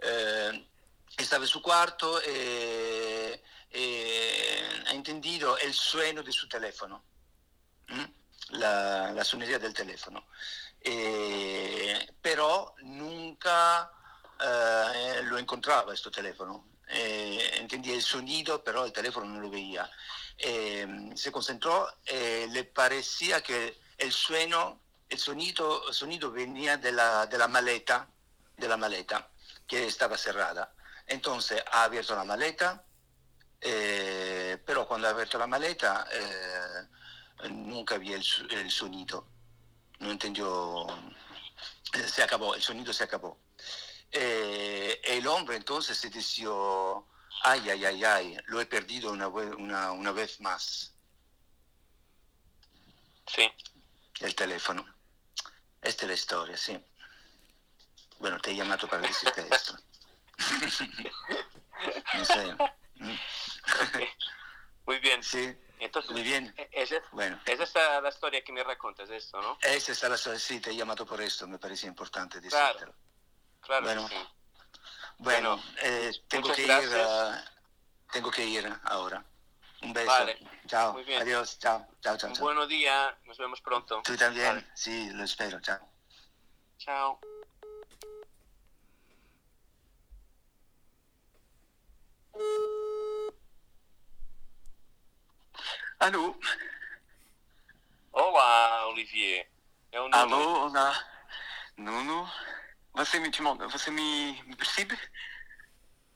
eh, 0.00 0.68
estaba 1.16 1.44
en 1.44 1.48
su 1.48 1.62
cuarto 1.62 2.20
e, 2.22 3.42
e 3.72 4.82
ha 4.86 4.92
entendido 4.92 5.56
el 5.58 5.72
sueno 5.72 6.22
de 6.22 6.32
su 6.32 6.46
teléfono, 6.48 7.04
¿m? 7.88 8.12
la, 8.50 9.12
la 9.12 9.24
suoneria 9.24 9.58
del 9.58 9.72
telefono. 9.72 10.26
Eh, 10.78 12.14
però 12.20 12.74
nunca 12.82 13.90
eh, 14.40 15.22
lo 15.22 15.38
encontraba 15.38 15.84
questo 15.84 16.10
telefono. 16.10 16.68
Eh, 16.88 17.58
entendía 17.58 17.94
el 17.94 18.02
sonido, 18.02 18.62
pero 18.62 18.84
el 18.84 18.92
teléfono 18.92 19.26
no 19.26 19.40
lo 19.40 19.48
veía. 19.48 19.90
Eh, 20.36 21.10
se 21.14 21.32
concentró, 21.32 21.88
eh, 22.04 22.46
le 22.50 22.64
parecía 22.64 23.40
que 23.40 23.80
el 23.96 24.12
sueno 24.12 24.82
el 25.12 25.18
sonido, 25.18 25.88
el 25.88 25.94
sonido 25.94 26.30
venía 26.30 26.78
de 26.78 26.90
la, 26.90 27.26
de 27.26 27.36
la 27.36 27.46
maleta, 27.46 28.08
de 28.56 28.66
la 28.66 28.78
maleta, 28.78 29.28
que 29.66 29.86
estaba. 29.86 30.16
Entonces 31.06 31.62
ha 31.70 31.84
abierto 31.84 32.16
la 32.16 32.24
maleta, 32.24 32.82
eh, 33.62 34.58
pero 34.66 34.86
cuando 34.86 35.06
ha 35.08 35.10
abierto 35.10 35.38
la 35.38 35.46
maleta 35.46 36.06
eh, 36.12 37.48
nunca 37.50 37.96
el, 38.12 38.22
su- 38.22 38.46
el 38.48 38.70
sonido. 38.70 39.28
No 40.00 40.10
entendió, 40.10 40.86
eh, 41.94 42.08
se 42.08 42.22
acabó, 42.22 42.54
el 42.54 42.62
sonido 42.62 42.92
se 42.92 43.04
acabó. 43.04 43.38
Eh, 44.10 45.00
el 45.04 45.26
hombre 45.26 45.56
entonces 45.56 45.96
se 45.96 46.10
decidió, 46.10 47.06
ay, 47.44 47.70
ay, 47.70 47.84
ay, 47.84 48.04
ay, 48.04 48.36
lo 48.46 48.60
he 48.60 48.66
perdido 48.66 49.12
una, 49.12 49.28
una, 49.28 49.92
una 49.92 50.12
vez 50.12 50.40
más, 50.40 50.92
Sì. 53.26 53.48
el 54.20 54.34
teléfono. 54.34 54.84
Esta 55.80 56.04
es 56.04 56.08
la 56.08 56.14
historia, 56.14 56.56
sí. 56.56 56.78
Bueno, 58.18 58.38
te 58.40 58.50
he 58.50 58.56
llamado 58.56 58.86
para 58.88 59.02
decirte 59.06 59.46
esto. 59.50 59.76
no 62.14 62.24
sé. 62.24 62.56
Muy 64.86 64.98
bien. 64.98 65.22
Sí, 65.22 65.56
Entonces, 65.78 66.10
muy 66.10 66.22
bien. 66.22 66.52
es, 66.72 66.90
es- 66.92 67.02
Bueno, 67.12 67.40
es 67.46 67.60
esta 67.60 68.00
la 68.00 68.10
storia 68.10 68.42
que 68.42 68.52
me 68.52 68.62
raccontas, 68.64 69.08
esto, 69.10 69.40
¿no? 69.40 69.58
esa 69.62 69.92
es 69.92 70.02
la 70.02 70.14
historia. 70.16 70.38
Sí, 70.38 70.60
te 70.60 70.70
he 70.70 70.76
llamado 70.76 71.06
por 71.06 71.20
esto, 71.20 71.46
me 71.46 71.58
parecía 71.58 71.88
importante 71.88 72.40
Claro. 72.40 72.66
decírtelo. 72.74 72.94
Claro 73.60 73.84
Bueno. 73.86 74.08
que 74.08 74.14
sí. 74.16 74.28
Bueno, 75.18 75.56
Bueno, 75.56 75.62
eh, 75.82 76.12
tengo 76.28 76.52
que 76.52 76.62
ir. 76.62 76.90
tengo 78.12 78.30
que 78.30 78.44
ir 78.44 78.72
ahora. 78.84 79.24
Un 79.82 79.92
beso. 79.92 80.06
Vale, 80.06 80.38
Chao. 80.66 80.92
muy 80.92 81.04
bien. 81.04 81.22
Adiós. 81.22 81.58
Chao. 81.58 81.86
Chao, 82.00 82.16
chao, 82.16 82.30
Un 82.30 82.36
chao. 82.36 82.44
buenos 82.44 82.68
días, 82.68 83.14
nos 83.24 83.38
vemos 83.38 83.60
pronto. 83.60 84.00
Tú 84.04 84.16
también. 84.16 84.46
Vale. 84.46 84.66
Sí, 84.74 85.10
lo 85.10 85.24
espero. 85.24 85.60
Chao. 85.60 85.88
Ciao. 86.78 87.20
Alô? 96.02 96.34
Olá, 98.10 98.88
Olivier. 98.88 99.48
É 99.92 100.00
o 100.00 100.08
Nuno. 100.08 100.16
Alô, 100.16 100.66
olá. 100.66 101.24
Nuno? 101.76 102.28
Você 102.92 103.20
me, 103.20 103.30
você 103.70 103.88
me, 103.92 104.42
me 104.42 104.56
percebe? 104.56 104.98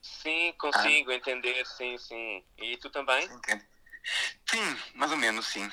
Sim, 0.03 0.53
consigo 0.59 1.13
entender, 1.13 1.65
sim, 1.65 1.97
sim. 1.99 2.45
E 2.59 2.77
tu 2.79 2.91
também? 2.91 3.29
Sim, 4.45 4.77
mais 4.97 5.13
ou 5.13 5.19
menos 5.19 5.47
sim. 5.47 5.71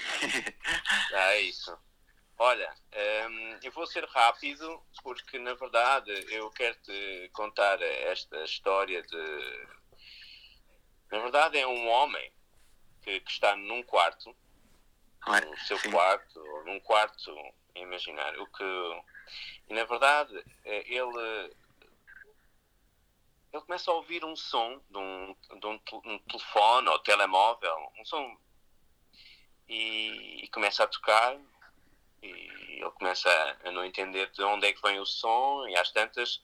Ah, 1.11 1.33
é 1.33 1.41
isso. 1.41 1.75
Olha, 2.37 2.71
hum, 3.27 3.59
eu 3.63 3.71
vou 3.71 3.87
ser 3.87 4.05
rápido 4.09 4.79
porque, 5.01 5.39
na 5.39 5.55
verdade, 5.55 6.11
eu 6.29 6.51
quero 6.51 6.75
te 6.83 7.31
contar 7.33 7.81
esta 7.81 8.43
história 8.43 9.01
de. 9.01 9.67
Na 11.11 11.17
verdade, 11.17 11.57
é 11.57 11.65
um 11.65 11.87
homem 11.87 12.31
que, 13.03 13.19
que 13.19 13.31
está 13.31 13.55
num 13.55 13.83
quarto, 13.83 14.35
Ué, 15.27 15.41
no 15.41 15.57
seu 15.59 15.77
sim. 15.77 15.91
quarto, 15.91 16.39
ou 16.39 16.65
num 16.65 16.79
quarto 16.79 17.35
imaginário, 17.75 18.41
o 18.41 18.47
que. 18.47 19.03
E, 19.69 19.73
na 19.73 19.83
verdade, 19.83 20.43
eh, 20.65 20.83
ele. 20.87 21.55
Ele 23.51 23.61
começa 23.61 23.91
a 23.91 23.93
ouvir 23.93 24.25
um 24.25 24.35
som 24.35 24.81
de 24.89 24.97
um, 24.97 25.35
de 25.59 25.67
um, 25.67 25.79
um 26.05 26.19
telefone 26.19 26.89
ou 26.89 26.97
telemóvel, 26.99 27.91
um 27.99 28.03
som 28.03 28.35
e, 29.67 30.43
e 30.43 30.47
começa 30.47 30.83
a 30.83 30.87
tocar 30.87 31.39
e 32.21 32.27
ele 32.81 32.91
começa 32.91 33.29
a, 33.63 33.71
não 33.71 33.85
entender 33.85 34.29
de 34.31 34.43
onde 34.43 34.67
é 34.67 34.73
que 34.73 34.81
vem 34.81 34.99
o 34.99 35.05
som 35.05 35.67
e 35.67 35.75
às 35.75 35.91
tantas 35.91 36.41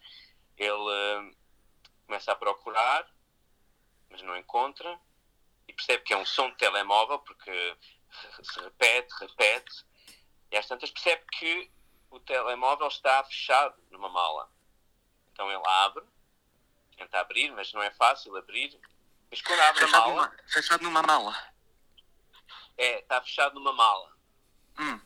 ele 0.58 0.72
eh, 0.74 1.36
começa 2.06 2.32
a 2.32 2.36
procurar 2.36 3.10
mas 4.10 4.22
não 4.22 4.38
encontra 4.38 5.00
percebe 5.80 6.04
que 6.04 6.14
é 6.14 6.18
um 6.18 6.26
som 6.26 6.50
de 6.50 6.58
telemóvel 6.58 7.20
porque 7.20 7.78
se 8.44 8.60
repete, 8.60 9.14
repete 9.20 9.86
e 10.52 10.58
às 10.58 10.68
tantas 10.68 10.92
percebe 10.92 11.24
que 11.38 11.72
o 12.12 12.20
telemóvel 12.20 12.88
está 12.88 13.24
fechado 13.24 13.82
numa 13.90 14.10
mala 14.10 14.52
então 15.32 15.50
ele 15.50 15.64
abre 15.66 16.04
tenta 16.98 17.20
abrir, 17.22 17.50
mas 17.52 17.72
não 17.72 17.82
é 17.82 17.92
fácil 17.92 18.36
abrir 18.36 18.78
mas 19.32 19.42
quando 19.42 19.60
abre 19.62 19.84
a 19.84 19.88
Fechado 19.88 20.02
mala 20.10 20.14
numa, 20.28 20.38
fechado 20.48 20.84
numa 20.84 21.02
mala. 21.02 21.54
é, 22.78 23.00
está 23.00 23.22
fechado 23.22 23.56
numa 23.56 23.72
mala 23.74 24.18
Hum, 24.80 25.00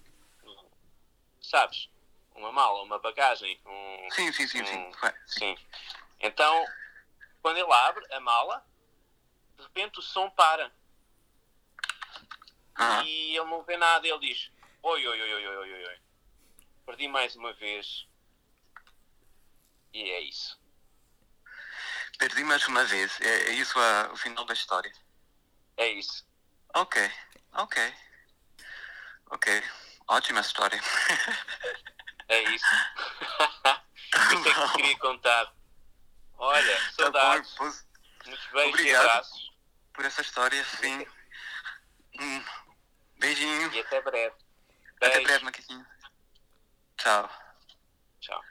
sabes? 1.41 1.89
Uma 2.35 2.51
mala, 2.51 2.81
uma 2.83 2.97
bagagem. 2.99 3.59
Um, 3.65 4.11
sim, 4.11 4.31
sim, 4.31 4.47
sim, 4.47 4.65
sim. 4.65 4.75
um- 4.75 4.91
Ué, 5.03 5.21
sim. 5.25 5.57
Então, 6.19 6.65
quando 7.41 7.57
ele 7.57 7.71
abre 7.71 8.05
a 8.13 8.19
mala, 8.19 8.65
de 9.63 9.67
repente 9.67 9.99
o 9.99 10.01
som 10.01 10.29
para 10.29 10.71
Ah, 12.75 13.03
e 13.03 13.37
ele 13.37 13.45
não 13.49 13.63
vê 13.63 13.77
nada. 13.77 14.05
Ele 14.07 14.19
diz: 14.19 14.51
Oi, 14.81 15.07
oi, 15.07 15.21
oi, 15.21 15.33
oi, 15.33 15.47
oi, 15.47 15.73
oi, 15.73 15.85
oi. 15.85 16.01
Perdi 16.85 17.07
mais 17.07 17.35
uma 17.35 17.53
vez. 17.53 18.07
E 19.93 20.09
é 20.09 20.19
isso. 20.21 20.59
perdi 22.17 22.43
mais 22.43 22.65
uma 22.67 22.83
vez. 22.83 23.19
É, 23.21 23.49
é 23.49 23.53
isso 23.53 23.77
a- 23.79 24.09
o 24.11 24.17
final 24.17 24.43
da 24.45 24.53
história. 24.53 24.91
É 25.77 25.87
isso. 25.87 26.25
Ok, 26.73 27.11
ok. 27.53 27.93
Ok. 29.27 29.63
Ótima 30.07 30.41
história. 30.41 30.81
É 32.27 32.41
isso. 32.43 32.65
isso 34.33 34.49
é 34.49 34.53
que 34.53 34.67
te 34.67 34.73
queria 34.75 34.97
contar. 34.99 35.53
Olha, 36.37 36.75
Tá 36.75 36.81
bom, 36.81 36.93
saudades. 37.03 37.55
Muitos 37.59 37.87
beijos 38.51 38.73
Obrigado. 38.79 39.03
e 39.05 39.09
abraços. 39.09 39.52
Por 39.93 40.05
essa 40.05 40.21
história, 40.21 40.63
sim. 40.63 41.05
Hum, 42.19 42.43
beijinho. 43.19 43.71
E 43.73 43.79
até 43.79 44.01
breve. 44.01 44.35
Até 44.97 45.09
Beijo. 45.09 45.23
breve, 45.23 45.43
Maquiquinho. 45.45 45.85
Tchau. 46.97 47.29
Tchau. 48.19 48.41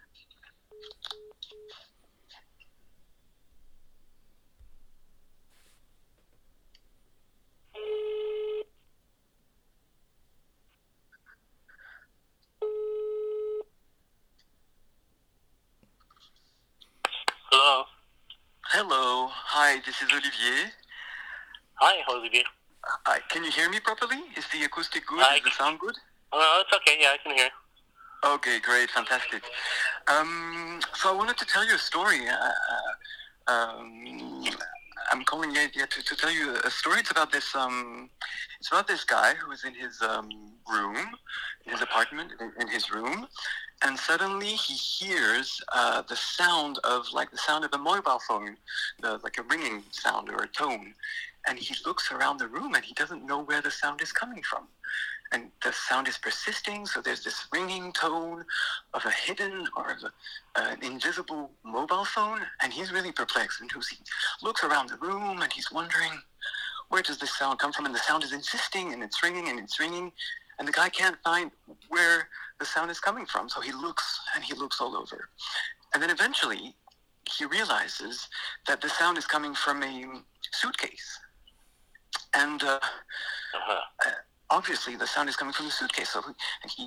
Hello. 17.51 17.85
Hello. 18.73 19.29
Hi, 19.29 19.81
this 19.85 20.01
is 20.03 20.11
Olivier. 20.13 20.73
Hi, 21.85 21.99
Olivier. 22.09 22.45
Hi, 23.07 23.19
can 23.29 23.43
you 23.43 23.51
hear 23.51 23.69
me 23.69 23.81
properly? 23.81 24.19
Is 24.37 24.45
the 24.53 24.63
acoustic 24.65 25.05
good? 25.05 25.19
I 25.19 25.39
Is 25.39 25.43
the 25.43 25.51
sound 25.51 25.81
good? 25.81 25.97
Oh, 26.33 26.63
it's 26.65 26.73
okay. 26.77 26.97
Yeah, 27.01 27.09
I 27.09 27.17
can 27.21 27.37
hear. 27.37 27.49
Okay, 28.25 28.61
great, 28.61 28.89
fantastic. 28.89 29.43
Um, 30.07 30.79
so 30.95 31.13
I 31.13 31.13
wanted 31.13 31.39
to 31.39 31.45
tell 31.45 31.67
you 31.67 31.75
a 31.75 31.79
story. 31.79 32.21
Uh, 32.29 33.53
um, 33.53 34.45
I'm 35.13 35.25
calling 35.25 35.51
you 35.51 35.63
yeah, 35.75 35.87
to, 35.87 36.03
to 36.05 36.15
tell 36.15 36.31
you 36.31 36.55
a 36.65 36.71
story. 36.71 37.01
It's 37.01 37.11
about 37.11 37.33
this. 37.33 37.53
Um, 37.57 38.09
it's 38.61 38.69
about 38.69 38.87
this 38.87 39.03
guy 39.03 39.35
who 39.35 39.49
was 39.49 39.65
in 39.65 39.75
his 39.75 40.01
um, 40.03 40.29
room, 40.73 40.97
in 41.67 41.73
his 41.73 41.83
apartment, 41.83 42.31
in, 42.41 42.53
in 42.61 42.69
his 42.69 42.93
room, 42.93 43.27
and 43.85 43.99
suddenly 43.99 44.55
he 44.55 44.75
hears 44.75 45.61
uh, 45.75 46.03
the 46.03 46.15
sound 46.15 46.79
of 46.85 47.07
like 47.13 47.33
the 47.33 47.39
sound 47.39 47.65
of 47.65 47.73
a 47.73 47.79
mobile 47.79 48.21
phone, 48.29 48.57
the, 49.01 49.19
like 49.25 49.37
a 49.39 49.43
ringing 49.43 49.83
sound 49.91 50.29
or 50.31 50.45
a 50.45 50.49
tone, 50.49 50.95
and 51.49 51.59
he 51.59 51.75
looks 51.85 52.11
around 52.13 52.39
the 52.39 52.49
room 52.49 52.75
and 52.75 52.85
he 52.85 52.95
doesn't 52.95 53.27
know 53.27 53.43
where 53.43 53.61
the 53.61 53.71
sound 53.71 54.01
is 54.01 54.13
coming 54.13 54.43
from 54.43 54.69
and 55.33 55.51
the 55.65 55.73
sound 55.73 56.09
is 56.09 56.19
persisting. 56.19 56.87
So 56.87 57.01
there's 57.01 57.25
this 57.25 57.47
ringing 57.53 57.93
tone 57.93 58.45
of 58.95 59.05
a 59.07 59.11
hidden 59.11 59.67
or 59.77 59.97
an 60.57 60.83
invisible 60.83 61.51
mobile 61.65 62.05
phone, 62.05 62.41
and 62.63 62.73
he's 62.73 62.93
really 62.93 63.13
perplexed. 63.13 63.61
And 63.61 63.71
he 63.73 63.79
looks 64.43 64.63
around 64.63 64.91
the 64.91 64.99
room 64.99 65.41
and 65.41 65.53
he's 65.53 65.73
wondering, 65.73 66.21
where 66.91 67.03
does 67.03 67.19
this 67.19 67.37
sound 67.39 67.59
come 67.59 67.73
from? 67.73 67.87
And 67.87 67.95
the 67.95 68.01
sound 68.01 68.23
is 68.23 68.33
insisting, 68.33 68.93
and 68.93 69.03
it's 69.03 69.23
ringing 69.23 69.49
and 69.49 69.59
it's 69.59 69.81
ringing, 69.81 70.13
and 70.59 70.69
the 70.69 70.73
guy 70.73 70.91
can't 70.91 71.17
find 71.25 71.51
where 71.89 72.29
the 72.61 72.67
sound 72.67 72.91
is 72.91 73.01
coming 73.01 73.25
from. 73.25 73.49
So 73.49 73.63
he 73.63 73.73
looks 73.73 74.21
and 74.35 74.45
he 74.45 74.53
looks 74.53 74.81
all 74.81 74.95
over, 74.95 75.31
and 75.95 76.03
then 76.03 76.11
eventually 76.11 76.75
he 77.35 77.47
realizes 77.47 78.29
that 78.67 78.83
the 78.83 78.91
sound 78.91 79.17
is 79.17 79.25
coming 79.25 79.55
from 79.55 79.83
a 79.83 80.05
suitcase, 80.53 81.19
and. 82.35 82.63
Uh, 82.63 82.79
Uh-huh. 83.55 84.11
obviously 84.51 84.97
the 84.97 85.07
sound 85.07 85.29
is 85.29 85.37
coming 85.37 85.53
from 85.55 85.67
the 85.67 85.73
suitcase. 85.73 86.11
So 86.11 86.21
he, 86.77 86.85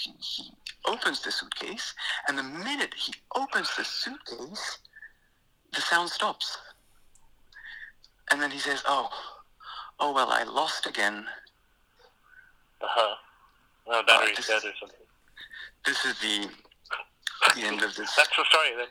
he, 0.00 0.12
he 0.20 0.44
opens 0.86 1.20
the 1.22 1.30
suitcase, 1.32 1.94
and 2.28 2.38
the 2.38 2.42
minute 2.42 2.92
he 2.94 3.12
opens 3.36 3.68
the 3.76 3.84
suitcase, 3.84 4.78
the 5.72 5.80
sound 5.80 6.08
stops. 6.10 6.56
And 8.30 8.40
then 8.40 8.50
he 8.50 8.58
says, 8.58 8.82
"Oh, 8.86 9.10
oh 10.00 10.12
well, 10.12 10.30
I 10.30 10.42
lost 10.44 10.86
again." 10.86 11.26
Uh-huh. 12.80 13.14
No, 13.88 14.02
battery 14.02 14.34
this 14.36 14.46
dead 14.48 14.58
is- 14.58 14.64
or 14.64 14.72
something. 14.80 15.06
this 15.86 16.04
is 16.04 16.14
the 16.20 16.48
the 17.56 17.62
end 17.66 17.82
of 17.82 17.94
this 17.94 18.10
That's 18.16 18.34
the 18.36 18.44
story 18.52 18.70
then. 18.76 18.90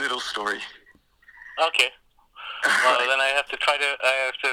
little 0.00 0.20
story. 0.20 0.60
Okay. 1.68 1.90
Well, 2.84 2.98
then 3.08 3.20
I 3.20 3.30
have 3.36 3.48
to 3.48 3.56
try 3.56 3.76
to. 3.78 3.88
I 4.04 4.14
have 4.26 4.36
to 4.44 4.52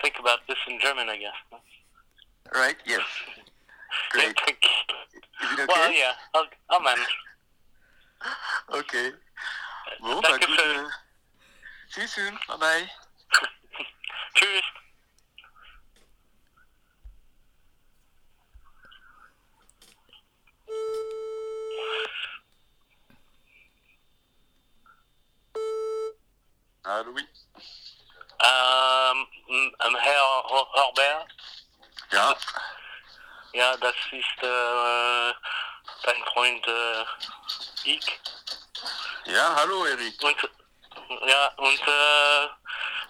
think 0.00 0.14
about 0.18 0.40
this 0.48 0.58
in 0.68 0.78
German, 0.80 1.08
I 1.08 1.16
guess. 1.18 1.60
Right? 2.54 2.76
Yes. 2.86 3.02
Great. 4.10 4.36
Okay? 4.42 4.56
Well, 5.68 5.92
yeah, 5.92 6.12
I'll, 6.34 6.46
I'll 6.70 6.80
manage. 6.82 7.06
Okay. 8.72 9.10
Bah, 10.00 10.20
Danke 10.22 10.46
gut, 10.46 10.60
schön. 10.60 10.86
äh, 10.86 10.90
see 11.88 12.00
you 12.02 12.06
soon. 12.06 12.38
Bye 12.46 12.56
bye. 12.56 12.90
Tschüss. 14.34 14.62
Hallo, 26.84 27.12
oui. 27.14 27.22
Ähm, 28.42 29.26
Herr 29.56 30.42
Ho- 30.48 30.68
Herbert, 30.74 31.28
Ja, 32.10 32.34
ja, 33.52 33.76
das 33.76 33.94
ist 34.10 34.42
äh, 34.42 35.32
dein 36.04 36.24
Freund 36.32 36.66
äh, 36.66 37.04
ich. 37.84 38.20
ja, 39.26 39.54
hallo, 39.56 39.84
Erik. 39.84 40.22
Und 40.22 40.36
ja, 41.28 41.46
und 41.56 41.80
äh, 41.86 42.48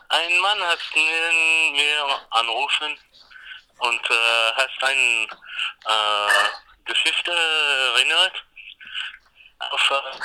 ein 0.08 0.38
Mann 0.40 0.60
hat 0.66 0.80
mir, 0.94 2.20
angerufen 2.30 2.98
und 3.78 4.10
äh, 4.10 4.52
hat 4.54 4.70
eine 4.80 5.28
äh, 5.86 6.48
Geschichte 6.86 7.32
erinnert. 7.94 8.34
Auf, 9.70 9.90
äh, 9.90 10.18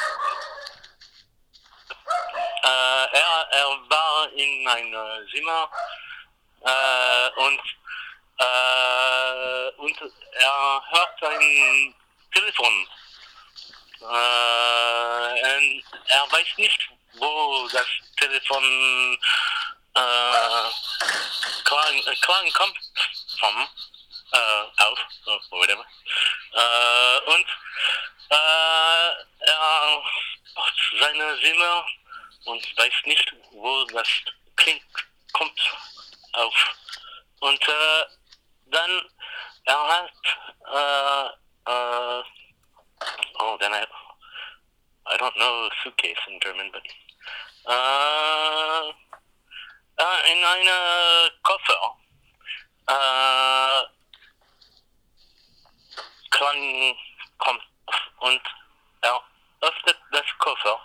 äh, 2.63 3.07
er, 3.11 3.47
er 3.51 3.67
war 3.89 4.31
in 4.33 4.67
einem 4.67 5.27
Zimmer 5.31 5.69
äh, 6.61 7.29
und, 7.35 7.61
äh, 8.39 9.69
und 9.77 10.01
er 10.33 10.81
hört 10.91 11.23
ein 11.23 11.95
Telefon. 12.33 12.87
Äh, 14.01 15.81
er 16.07 16.31
weiß 16.31 16.57
nicht, 16.57 16.89
wo 17.13 17.67
das 17.71 17.87
Telefon 18.19 19.17
äh, 19.95 20.69
klang, 21.63 21.97
äh, 22.05 22.15
klang 22.21 22.51
kommt 22.53 22.77
vom, 23.39 23.67
äh, 24.31 24.83
auf, 24.83 24.99
oder 25.25 25.41
whatever. 25.49 25.85
Äh, 26.53 27.31
und 27.31 27.47
äh, 28.29 29.09
er 29.39 30.03
macht 30.55 30.75
seine 30.99 31.39
Zimmer 31.41 31.85
und 32.45 32.77
weiß 32.77 32.93
nicht, 33.05 33.33
wo 33.51 33.85
das 33.85 34.07
klingt, 34.55 34.83
kommt 35.33 35.59
auf. 36.37 36.75
Und 37.39 37.67
äh, 37.67 38.05
dann, 38.67 39.09
er 39.65 39.87
hat, 39.87 40.11
äh, 40.73 41.71
äh, 41.71 42.23
oh, 43.39 43.57
then 43.57 43.73
I, 43.73 43.85
I 45.07 45.17
don't 45.17 45.35
know 45.35 45.69
suitcase 45.83 46.19
in 46.27 46.39
German, 46.39 46.71
but, 46.71 46.83
äh, 47.67 48.89
äh, 49.99 50.31
in 50.31 50.43
einer 50.43 51.31
Koffer, 51.43 51.97
äh, 52.87 53.83
klang, 56.31 56.97
kommt 57.37 57.63
und 58.19 58.41
er 59.01 59.21
öffnet 59.61 59.97
das 60.11 60.25
Koffer 60.39 60.79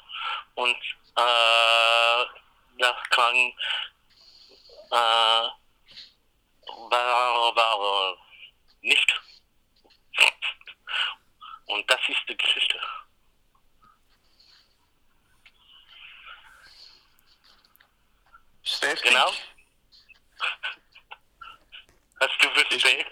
und 0.55 0.77
äh, 1.17 2.25
das 2.79 2.97
klang 3.11 3.55
äh, 4.93 5.49
war, 6.91 7.57
war 7.57 8.17
nicht. 8.83 9.21
Und 11.67 11.91
das 11.91 12.01
ist 12.09 12.21
die 12.29 12.37
Geschichte. 12.37 12.81
Fertig? 18.83 19.03
Genau. 19.05 19.33
Hast 22.21 22.43
du 22.43 22.51
verstehen? 22.51 23.07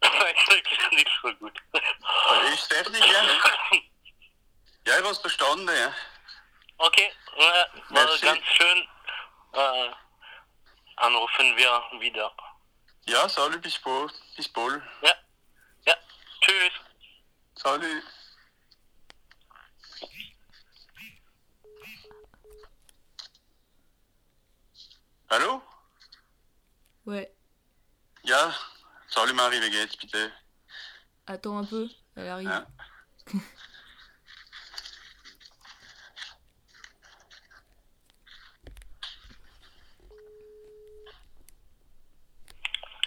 Eigentlich 0.00 0.90
nicht 0.90 1.10
so 1.22 1.34
gut. 1.36 1.62
Ist 2.52 2.72
fertig, 2.72 3.00
ja? 3.00 3.22
Ja, 4.86 4.98
ich 4.98 5.04
hab's 5.04 5.18
verstanden, 5.18 5.68
ja. 5.68 5.94
Okay, 6.78 7.12
äh, 7.36 7.40
war 7.40 7.68
Merci. 7.90 8.26
ganz 8.26 8.44
schön. 8.46 8.88
Äh, 9.52 9.90
anrufen 10.96 11.56
wir 11.56 12.00
wieder. 12.00 12.32
Ja, 13.06 13.28
salut, 13.28 13.62
bis 13.62 13.78
bald. 13.78 14.12
Bis 14.36 14.48
bald. 14.48 14.82
Ja, 15.02 15.14
ja, 15.86 15.94
tschüss. 16.40 16.72
Salut. 17.56 18.02
Hallo? 25.30 25.62
Ouais. 27.04 27.30
Ja, 28.22 28.54
salut 29.08 29.34
Marie, 29.34 29.60
wie 29.60 29.70
geht's 29.70 29.96
bitte? 29.96 30.32
Attends 31.26 31.58
un 31.58 31.66
peu, 31.66 31.88
elle 32.14 32.32
arrive. 32.32 32.50
Ja. 32.50 32.66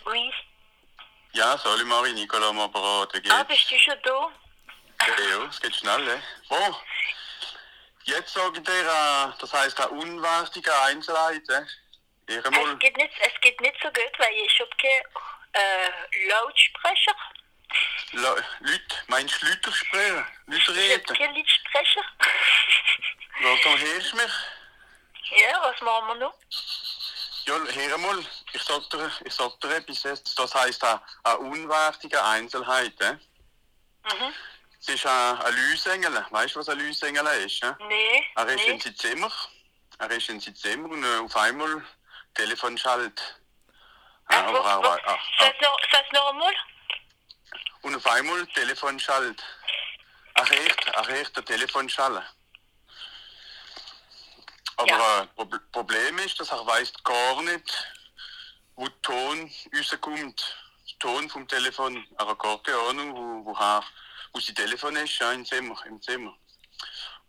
Oui. 0.07 0.31
Ja, 1.33 1.57
salut 1.57 1.85
Marie, 1.85 2.13
Nicolas 2.13 2.49
am 2.49 2.59
Apparat, 2.59 3.13
wie 3.13 3.29
Ah, 3.31 3.43
geht's? 3.43 3.47
bist 3.47 3.71
du 3.71 3.79
schon 3.79 4.01
da? 4.03 4.29
Ja, 5.07 5.45
es 5.49 5.59
geht 5.61 5.75
schnell, 5.75 6.07
eh? 6.07 6.21
Bon. 6.49 6.75
Jetzt 8.03 8.33
sage 8.33 8.57
ich 8.59 8.63
dir, 8.63 8.71
äh, 8.81 9.31
das 9.39 9.53
heisst 9.53 9.79
eine 9.79 9.89
unwichtige 9.89 10.73
Einzelheit, 10.83 11.43
eh? 11.49 12.33
Eher 12.33 12.51
mal. 12.51 12.73
Es 12.73 12.79
geht 12.79 12.97
nicht, 12.97 13.13
es 13.19 13.41
geht 13.41 13.59
nicht 13.61 13.75
so 13.81 13.87
gut, 13.89 14.11
weil 14.17 14.33
ich 14.33 14.59
habe 14.59 14.69
keinen 14.81 15.03
äh, 15.53 16.27
Lautsprecher. 16.29 17.15
Le 18.13 18.45
Leute, 18.61 18.95
meinst 19.07 19.41
du 19.41 19.45
Leute 19.47 19.71
sprechen? 19.73 20.25
Leute 20.47 20.57
Ich 20.61 20.67
habe 20.67 20.77
reden? 20.79 21.15
keinen 21.17 21.35
Lautsprecher. 21.35 22.03
Dann 23.41 23.79
hörst 23.79 24.11
du 24.13 24.17
mich? 24.17 24.33
ja, 25.41 25.61
was 25.61 25.81
machen 25.81 26.07
wir 26.07 26.15
noch? 26.15 26.33
Ja, 27.45 27.55
hör 27.55 27.97
mal, 27.97 28.25
ich 28.53 28.63
dir, 28.65 29.12
ich 29.25 29.38
dir 29.38 29.75
etwas 29.75 30.03
jetzt. 30.03 30.38
Das 30.39 30.53
heisst 30.55 30.83
eine, 30.83 31.01
eine 31.23 31.38
unwertige 31.39 32.23
Einzelheit, 32.23 32.93
eh? 33.01 33.13
Mhm. 33.13 34.33
Es 34.79 34.88
ist 34.89 35.05
ein, 35.05 35.41
ein 35.41 35.53
Lüsengel. 35.53 36.25
Weißt 36.29 36.55
du, 36.55 36.60
was 36.60 36.69
ein 36.69 36.77
Lüsengel 36.79 37.25
ist? 37.45 37.63
Eh? 37.63 37.73
Nee, 37.88 38.25
Er 38.36 38.47
ist 38.47 38.63
in 38.65 38.75
nee. 38.75 38.79
sein 38.81 38.95
Zimmer. 38.95 39.31
Er 39.99 40.12
ist 40.12 40.29
in 40.29 40.39
sein 40.39 40.55
Zimmer 40.55 40.89
und 40.89 41.03
äh, 41.03 41.17
auf 41.17 41.36
einmal 41.36 41.83
Telefon 42.36 42.77
schallt. 42.77 43.19
Ja, 44.29 44.43
Ah, 44.43 44.47
aber 44.49 44.60
er, 44.60 44.77
wo, 44.79 44.83
er, 44.83 44.99
er, 45.07 45.19
Sag's 45.91 46.12
noch, 46.13 46.29
einmal. 46.29 46.53
und 47.81 47.95
auf 47.95 48.05
einmal 48.07 48.45
Telefon 48.47 48.99
schallt. 48.99 49.41
Er 50.36 50.49
hört, 50.49 50.88
er 50.88 51.07
hört 51.07 51.36
den 51.38 51.45
Telefon 51.45 51.89
schallen. 51.89 52.23
Aber 54.77 54.88
Ja. 54.88 55.21
äh, 55.23 55.27
Prob 55.36 55.71
Problem 55.71 56.19
ist, 56.19 56.39
dass 56.39 56.51
er 56.51 56.65
weiß 56.65 56.93
gar 57.03 57.41
nicht, 57.41 57.88
wo 58.77 58.87
Ton 59.01 59.51
rauskommt. 59.75 60.57
Ton 60.99 61.29
vom 61.29 61.47
Telefon. 61.47 62.07
Er 62.17 62.27
hat 62.27 62.39
gar 62.39 62.61
keine 62.63 62.79
Ahnung, 62.79 63.15
wo, 63.15 63.51
woher, 63.51 63.83
wo 64.33 64.39
sein 64.39 64.55
Telefon 64.55 64.95
ist, 64.95 65.19
ja, 65.19 65.31
im 65.33 65.45
Zimmer. 65.45 65.77
Im 65.85 66.01
Zimmer. 66.01 66.35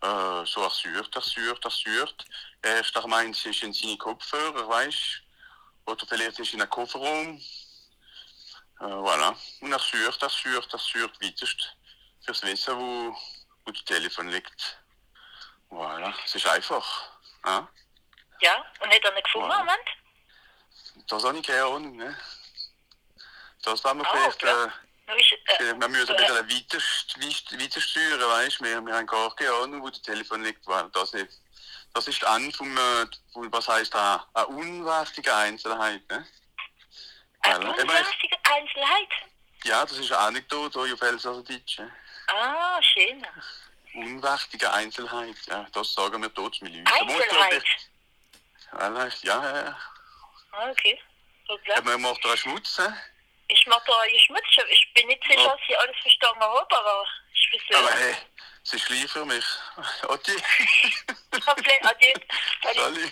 Äh, 0.01 0.45
so 0.45 0.63
er 0.63 0.69
sucht, 0.69 1.15
er 1.15 1.21
sucht, 1.21 1.65
er 1.65 1.71
sucht. 1.71 2.25
Erst 2.61 2.95
er 2.95 3.07
meint, 3.07 3.35
es 3.35 3.45
ist 3.45 3.63
in 3.63 3.73
seine 3.73 3.97
Kopfhörer, 3.97 4.67
weißt 4.67 5.21
Oder 5.85 6.05
vielleicht 6.07 6.39
ist 6.39 6.53
in 6.53 6.61
einem 6.61 6.69
Kofferraum. 6.69 7.37
Äh, 8.79 8.83
voilà. 8.83 9.35
Und 9.61 9.71
er 9.71 9.79
sucht, 9.79 10.21
er 10.21 10.29
sucht, 10.29 10.73
er 10.73 10.79
sucht 10.79 11.21
weiterst 11.21 11.75
fürs 12.23 12.43
Wissen, 12.43 12.77
wo, 12.77 13.17
wo 13.65 13.71
das 13.71 13.83
Telefon 13.85 14.29
liegt. 14.29 14.79
Voilà. 15.69 16.13
Es 16.25 16.35
ist 16.35 16.47
einfach. 16.47 17.11
Ja? 17.45 17.67
Ja, 18.41 18.65
und 18.79 18.93
hat 18.93 19.03
er 19.03 19.11
nicht 19.13 19.25
gefunden, 19.25 19.49
Ja. 19.49 19.57
Moment? 19.59 19.89
Das 21.07 21.23
habe 21.23 21.37
ich 21.39 21.45
keine 21.47 21.63
Ahnung. 21.63 21.95
Ne? 21.95 22.15
Das 23.63 23.83
werden 23.83 23.99
wir 23.99 24.07
Ah, 24.07 24.11
vielleicht. 24.31 24.43
okay. 24.43 24.69
Äh, 25.59 25.69
äh, 25.69 25.79
wir 25.79 25.87
müssen 25.89 26.15
ein 26.15 26.23
äh, 26.23 26.43
bisschen 26.43 26.79
weiter, 26.79 27.63
weiter, 27.63 27.81
steuern, 27.81 28.21
weißt 28.21 28.59
du? 28.59 28.63
Wir, 28.65 28.81
wir 28.85 28.93
haben 28.95 29.07
gar 29.07 29.35
keine 29.35 29.53
Ahnung, 29.53 29.81
wo 29.81 29.89
das 29.89 30.01
Telefon 30.01 30.43
liegt. 30.43 30.65
Weil 30.67 30.89
das, 30.91 31.13
nicht. 31.13 31.31
das 31.93 32.07
ist 32.07 32.23
an 32.25 32.51
vom, 32.53 32.77
äh, 32.77 33.05
vom, 33.33 33.51
was 33.51 33.67
heisst 33.67 33.95
eine, 33.95 34.23
eine 34.33 34.47
unwertige 34.47 35.33
Einzelheit. 35.35 36.07
Ne? 36.09 36.25
eine 37.41 37.65
Weil, 37.69 37.79
eben, 37.79 37.89
ich- 37.89 38.51
Einzelheit. 38.51 39.09
ja, 39.63 39.81
das 39.85 39.97
ist 39.97 40.11
eine 40.11 40.19
Anekdote 40.19 40.85
hier 40.85 40.93
auf 40.93 41.01
Elsasserdeutsche. 41.01 41.89
Ah, 42.27 42.79
schön. 42.81 43.25
Unwichtige 43.95 44.71
Einzelheit, 44.71 45.35
ja, 45.47 45.65
das 45.73 45.93
sagen 45.93 46.21
wir 46.21 46.29
dort 46.29 46.61
mit 46.61 46.73
Leuten. 46.75 46.87
Einzelheit. 47.09 47.63
Ja, 48.71 49.07
ja, 49.23 49.55
ja. 49.65 49.77
Ah, 50.51 50.69
okay. 50.71 50.99
Gut, 51.47 51.63
klar. 51.63 51.77
Ja, 51.77 51.83
Man 51.83 52.01
macht 52.01 52.23
da 52.23 52.35
Schmutz, 52.37 52.77
hä? 52.79 52.87
Ich 53.47 53.65
mache 53.67 53.83
da 53.87 54.03
hier 54.03 54.19
Schmutz. 54.19 54.43
Ich 54.69 54.93
bin 54.93 55.07
nicht 55.07 55.23
sicher, 55.23 55.39
Ja. 55.41 55.51
dass 55.51 55.59
ich 55.67 55.77
alles 55.79 55.97
verstanden 56.01 56.41
habe, 56.41 56.77
aber 56.77 57.05
ich 57.33 57.51
weiß 57.69 57.77
aber 57.79 57.91
hey, 57.95 58.15
es 58.63 58.73
ist 58.73 58.89
lieb 58.89 59.09
für 59.09 59.25
mich. 59.25 59.45
Adi, 60.07 60.35
Appelé, 61.45 61.79
adieu. 61.89 62.13
Salut. 62.61 62.83
salut. 62.83 63.11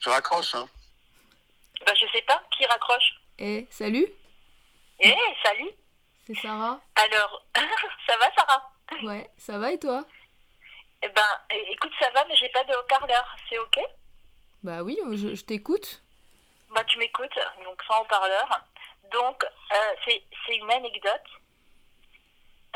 Je 0.00 0.08
raccroche, 0.10 0.54
hein. 0.54 0.68
Bah, 1.84 1.94
je 1.94 2.06
sais 2.12 2.22
pas, 2.22 2.42
qui 2.56 2.64
raccroche 2.66 3.20
Eh, 3.38 3.66
salut, 3.70 4.06
Eh, 4.98 5.14
salut. 5.42 5.70
c'est 6.26 6.34
Sarah. 6.40 6.80
Alors, 6.94 7.44
ça 8.06 8.16
va, 8.18 8.30
Sarah? 8.34 8.72
Ouais, 9.02 9.30
ça 9.38 9.58
va 9.58 9.72
et 9.72 9.78
toi? 9.78 10.04
Eh 11.02 11.08
ben, 11.08 11.40
écoute, 11.50 11.92
ça 12.00 12.10
va, 12.10 12.24
mais 12.26 12.36
j'ai 12.36 12.48
pas 12.50 12.64
de 12.64 12.74
haut-parleur. 12.74 13.36
C'est 13.48 13.58
ok? 13.58 13.78
Bah 14.62 14.82
oui, 14.82 14.98
je, 15.12 15.34
je 15.34 15.44
t'écoute. 15.44 16.02
Bah, 16.70 16.84
tu 16.84 16.98
m'écoutes, 16.98 17.38
donc 17.64 17.82
sans 17.84 18.02
haut-parleur. 18.02 18.48
Donc, 19.10 19.44
euh, 19.44 19.94
c'est 20.04 20.22
c'est 20.46 20.56
une 20.56 20.70
anecdote. 20.70 21.26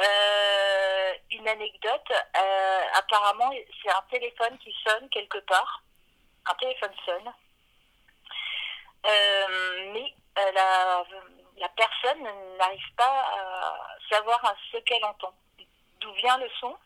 Euh, 0.00 1.12
une 1.30 1.46
anecdote, 1.46 2.12
euh, 2.36 2.82
apparemment, 2.94 3.52
c'est 3.82 3.90
un 3.90 4.02
téléphone 4.10 4.58
qui 4.58 4.74
sonne 4.84 5.08
quelque 5.10 5.38
part. 5.38 5.82
Un 6.50 6.54
téléphone 6.54 6.92
sonne. 7.04 7.32
Euh, 9.06 9.92
mais 9.92 10.14
euh, 10.38 10.52
la, 10.52 11.04
la 11.58 11.68
personne 11.68 12.22
n'arrive 12.58 12.94
pas 12.96 13.22
à 13.38 13.96
savoir 14.10 14.40
ce 14.72 14.78
qu'elle 14.78 15.04
entend. 15.04 15.34
D'où 16.00 16.12
vient 16.14 16.38
le 16.38 16.48
son? 16.58 16.76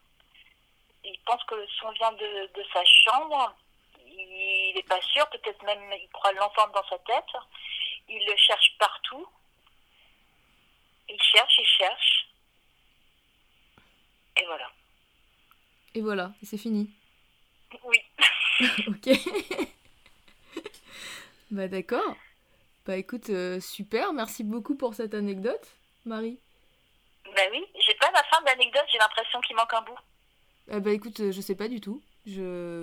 Il 1.10 1.18
pense 1.24 1.42
que 1.44 1.54
le 1.54 1.66
son 1.80 1.90
vient 1.92 2.12
de, 2.12 2.50
de 2.54 2.64
sa 2.72 2.84
chambre. 2.84 3.54
Il 4.06 4.74
n'est 4.74 4.82
pas 4.82 5.00
sûr, 5.00 5.28
peut-être 5.30 5.62
même 5.64 5.92
il 5.92 6.08
croit 6.10 6.32
l'entendre 6.32 6.72
dans 6.74 6.88
sa 6.88 6.98
tête. 6.98 7.42
Il 8.08 8.24
le 8.26 8.36
cherche 8.36 8.76
partout. 8.78 9.26
Il 11.08 11.22
cherche, 11.22 11.58
il 11.58 11.66
cherche. 11.66 12.28
Et 14.36 14.44
voilà. 14.44 14.70
Et 15.94 16.00
voilà, 16.00 16.32
et 16.42 16.46
c'est 16.46 16.58
fini. 16.58 16.90
Oui. 17.84 17.98
ok. 18.88 19.08
bah 21.50 21.68
d'accord. 21.68 22.16
Bah 22.86 22.96
écoute, 22.96 23.30
euh, 23.30 23.60
super, 23.60 24.12
merci 24.12 24.44
beaucoup 24.44 24.76
pour 24.76 24.94
cette 24.94 25.14
anecdote, 25.14 25.66
Marie. 26.04 26.38
Ben 27.36 27.48
oui, 27.52 27.64
j'ai 27.86 27.94
pas 27.94 28.10
la 28.10 28.22
fin 28.24 28.40
de 28.40 28.46
l'anecdote, 28.46 28.86
j'ai 28.90 28.98
l'impression 28.98 29.40
qu'il 29.42 29.56
manque 29.56 29.74
un 29.74 29.82
bout. 29.82 29.98
Eh 30.70 30.80
bah 30.80 30.92
écoute, 30.92 31.18
euh, 31.20 31.32
je 31.32 31.40
sais 31.40 31.54
pas 31.54 31.68
du 31.68 31.80
tout. 31.80 32.02
Je 32.26 32.80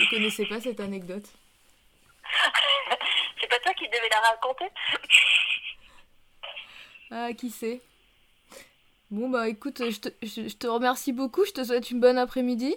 je 0.00 0.10
connaissais 0.10 0.46
pas 0.46 0.58
cette 0.60 0.80
anecdote. 0.80 1.24
C'est 3.40 3.46
pas 3.48 3.58
toi 3.60 3.72
qui 3.74 3.86
devais 3.88 4.08
la 4.10 4.20
raconter 4.20 4.64
Ah, 7.10 7.32
qui 7.34 7.50
sait 7.50 7.80
Bon 9.10 9.28
bah 9.28 9.48
écoute, 9.48 9.78
je 9.90 10.00
te, 10.00 10.08
je, 10.22 10.48
je 10.48 10.56
te 10.56 10.66
remercie 10.66 11.12
beaucoup, 11.12 11.44
je 11.44 11.52
te 11.52 11.62
souhaite 11.62 11.90
une 11.92 12.00
bonne 12.00 12.18
après-midi, 12.18 12.74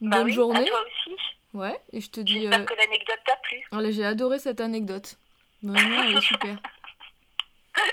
une 0.00 0.08
Bah 0.08 0.18
bonne 0.18 0.26
oui, 0.26 0.32
journée. 0.32 0.60
à 0.60 0.64
toi 0.64 0.80
aussi. 0.86 1.14
Ouais, 1.52 1.78
et 1.92 2.00
je 2.00 2.08
te 2.10 2.20
dis... 2.20 2.40
J'espère 2.40 2.60
euh, 2.60 2.64
que 2.64 2.74
l'anecdote 2.74 3.18
t'a 3.26 3.36
plu. 3.36 3.60
allez, 3.72 3.92
J'ai 3.92 4.06
adoré 4.06 4.38
cette 4.38 4.62
anecdote. 4.62 5.18
Vraiment, 5.62 6.02
elle 6.04 6.16
est 6.16 6.20
super. 6.22 6.56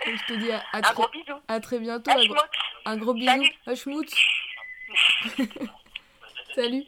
Et 0.06 0.16
je 0.16 0.24
te 0.26 0.34
dis 0.34 0.52
à, 0.52 0.64
à 0.72 0.78
Un 0.78 0.82
très, 0.82 0.94
gros 0.94 1.10
bisou. 1.10 1.34
à 1.50 1.60
très 1.60 1.80
bientôt. 1.80 2.12
À 2.12 2.14
un, 2.14 2.26
gros- 2.26 2.36
schmutz. 2.38 2.50
un 2.86 2.96
gros 2.98 3.14
bisou. 3.14 3.28
Salut. 3.28 3.54
À. 3.68 3.76
Salut. 6.56 6.86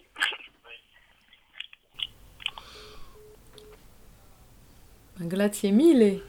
Grazie 5.19 5.71
mille. 5.71 6.19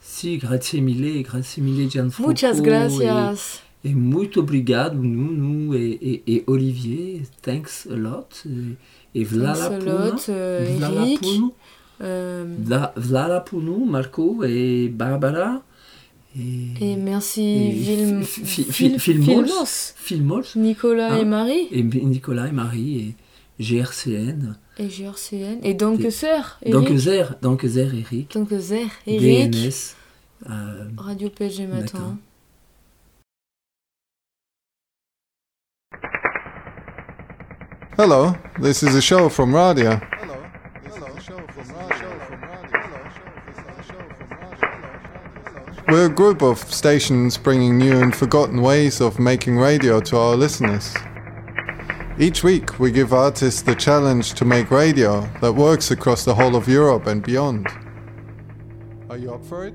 Si, 0.00 0.36
grazie 0.38 0.80
mille, 0.80 1.22
grazie 1.22 1.62
mille 1.62 1.88
Gianfranco. 1.88 2.28
Muchas 2.30 2.60
gracias. 2.60 3.62
Et, 3.82 3.90
et 3.90 3.94
muito 3.94 4.40
obrigado, 4.40 4.96
nous, 5.02 5.32
nous 5.34 5.74
et, 5.74 5.98
et, 6.00 6.22
et 6.26 6.44
Olivier, 6.46 7.22
thanks 7.42 7.86
a 7.90 7.96
lot. 7.96 8.44
Et, 8.46 9.20
et 9.20 9.24
voilà 9.24 9.54
Thanks 9.54 9.64
a 9.64 9.78
pour 9.78 9.84
nous. 9.84 10.10
lot, 10.10 10.28
euh, 10.28 10.78
Eric. 10.80 11.20
pour 11.20 11.32
nous. 11.38 11.54
Euh, 12.02 12.44
Vla- 12.64 12.92
Voilà 12.96 13.40
pour 13.40 13.60
nous, 13.62 13.84
Marco 13.84 14.44
et 14.44 14.88
Barbara. 14.88 15.62
Et, 16.36 16.92
et 16.92 16.96
merci 16.96 17.42
et 17.42 17.70
Vilm- 17.72 18.24
Fi- 18.24 18.44
Fi- 18.44 18.64
Fil- 18.64 18.98
Fi- 18.98 18.98
Filmos. 18.98 19.44
Filmos. 19.46 19.94
Filmos. 19.96 20.56
Nicolas 20.56 21.12
Hein 21.12 21.18
et 21.20 21.24
Marie. 21.24 21.68
Et 21.70 21.82
Nicolas 21.82 22.48
et 22.48 22.52
Marie 22.52 23.14
et 23.60 23.62
GRCN. 23.62 24.56
Et 24.78 24.88
GRCN. 24.88 25.60
Et 25.62 25.74
donc. 25.74 26.00
Donc 26.00 26.86
Eric. 26.90 26.98
Zer, 26.98 27.34
donc 27.40 27.64
Zer 27.64 27.94
Eric. 27.94 28.32
Donc 28.34 28.48
Zer. 28.52 28.86
Eric. 29.06 29.50
DNS. 29.50 29.94
euh, 30.50 30.84
Radio 30.96 31.30
PSG 31.30 31.66
Matin. 31.68 31.98
Matin. 31.98 32.18
Hello, 37.96 38.34
this 38.60 38.82
is 38.82 38.94
a 38.96 39.00
show 39.00 39.28
from 39.28 39.54
Radio. 39.54 40.00
We're 45.94 46.06
a 46.06 46.08
group 46.08 46.42
of 46.42 46.58
stations 46.58 47.38
bringing 47.38 47.78
new 47.78 48.02
and 48.02 48.12
forgotten 48.12 48.60
ways 48.60 49.00
of 49.00 49.20
making 49.20 49.58
radio 49.58 50.00
to 50.00 50.16
our 50.16 50.34
listeners. 50.34 50.92
Each 52.18 52.42
week, 52.42 52.80
we 52.80 52.90
give 52.90 53.12
artists 53.12 53.62
the 53.62 53.76
challenge 53.76 54.34
to 54.34 54.44
make 54.44 54.72
radio 54.72 55.20
that 55.40 55.52
works 55.52 55.92
across 55.92 56.24
the 56.24 56.34
whole 56.34 56.56
of 56.56 56.66
Europe 56.66 57.06
and 57.06 57.22
beyond. 57.22 57.68
Are 59.08 59.16
you 59.16 59.34
up 59.34 59.44
for 59.44 59.68
it? 59.68 59.74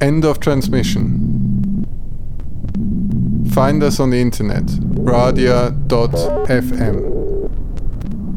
End 0.00 0.24
of 0.24 0.40
transmission. 0.40 1.84
Find 3.52 3.82
us 3.82 4.00
on 4.00 4.08
the 4.10 4.20
internet, 4.20 4.64
radia.fm. 4.64 5.60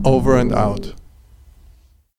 Over 0.06 0.38
and 0.38 0.54
out. 0.54 0.93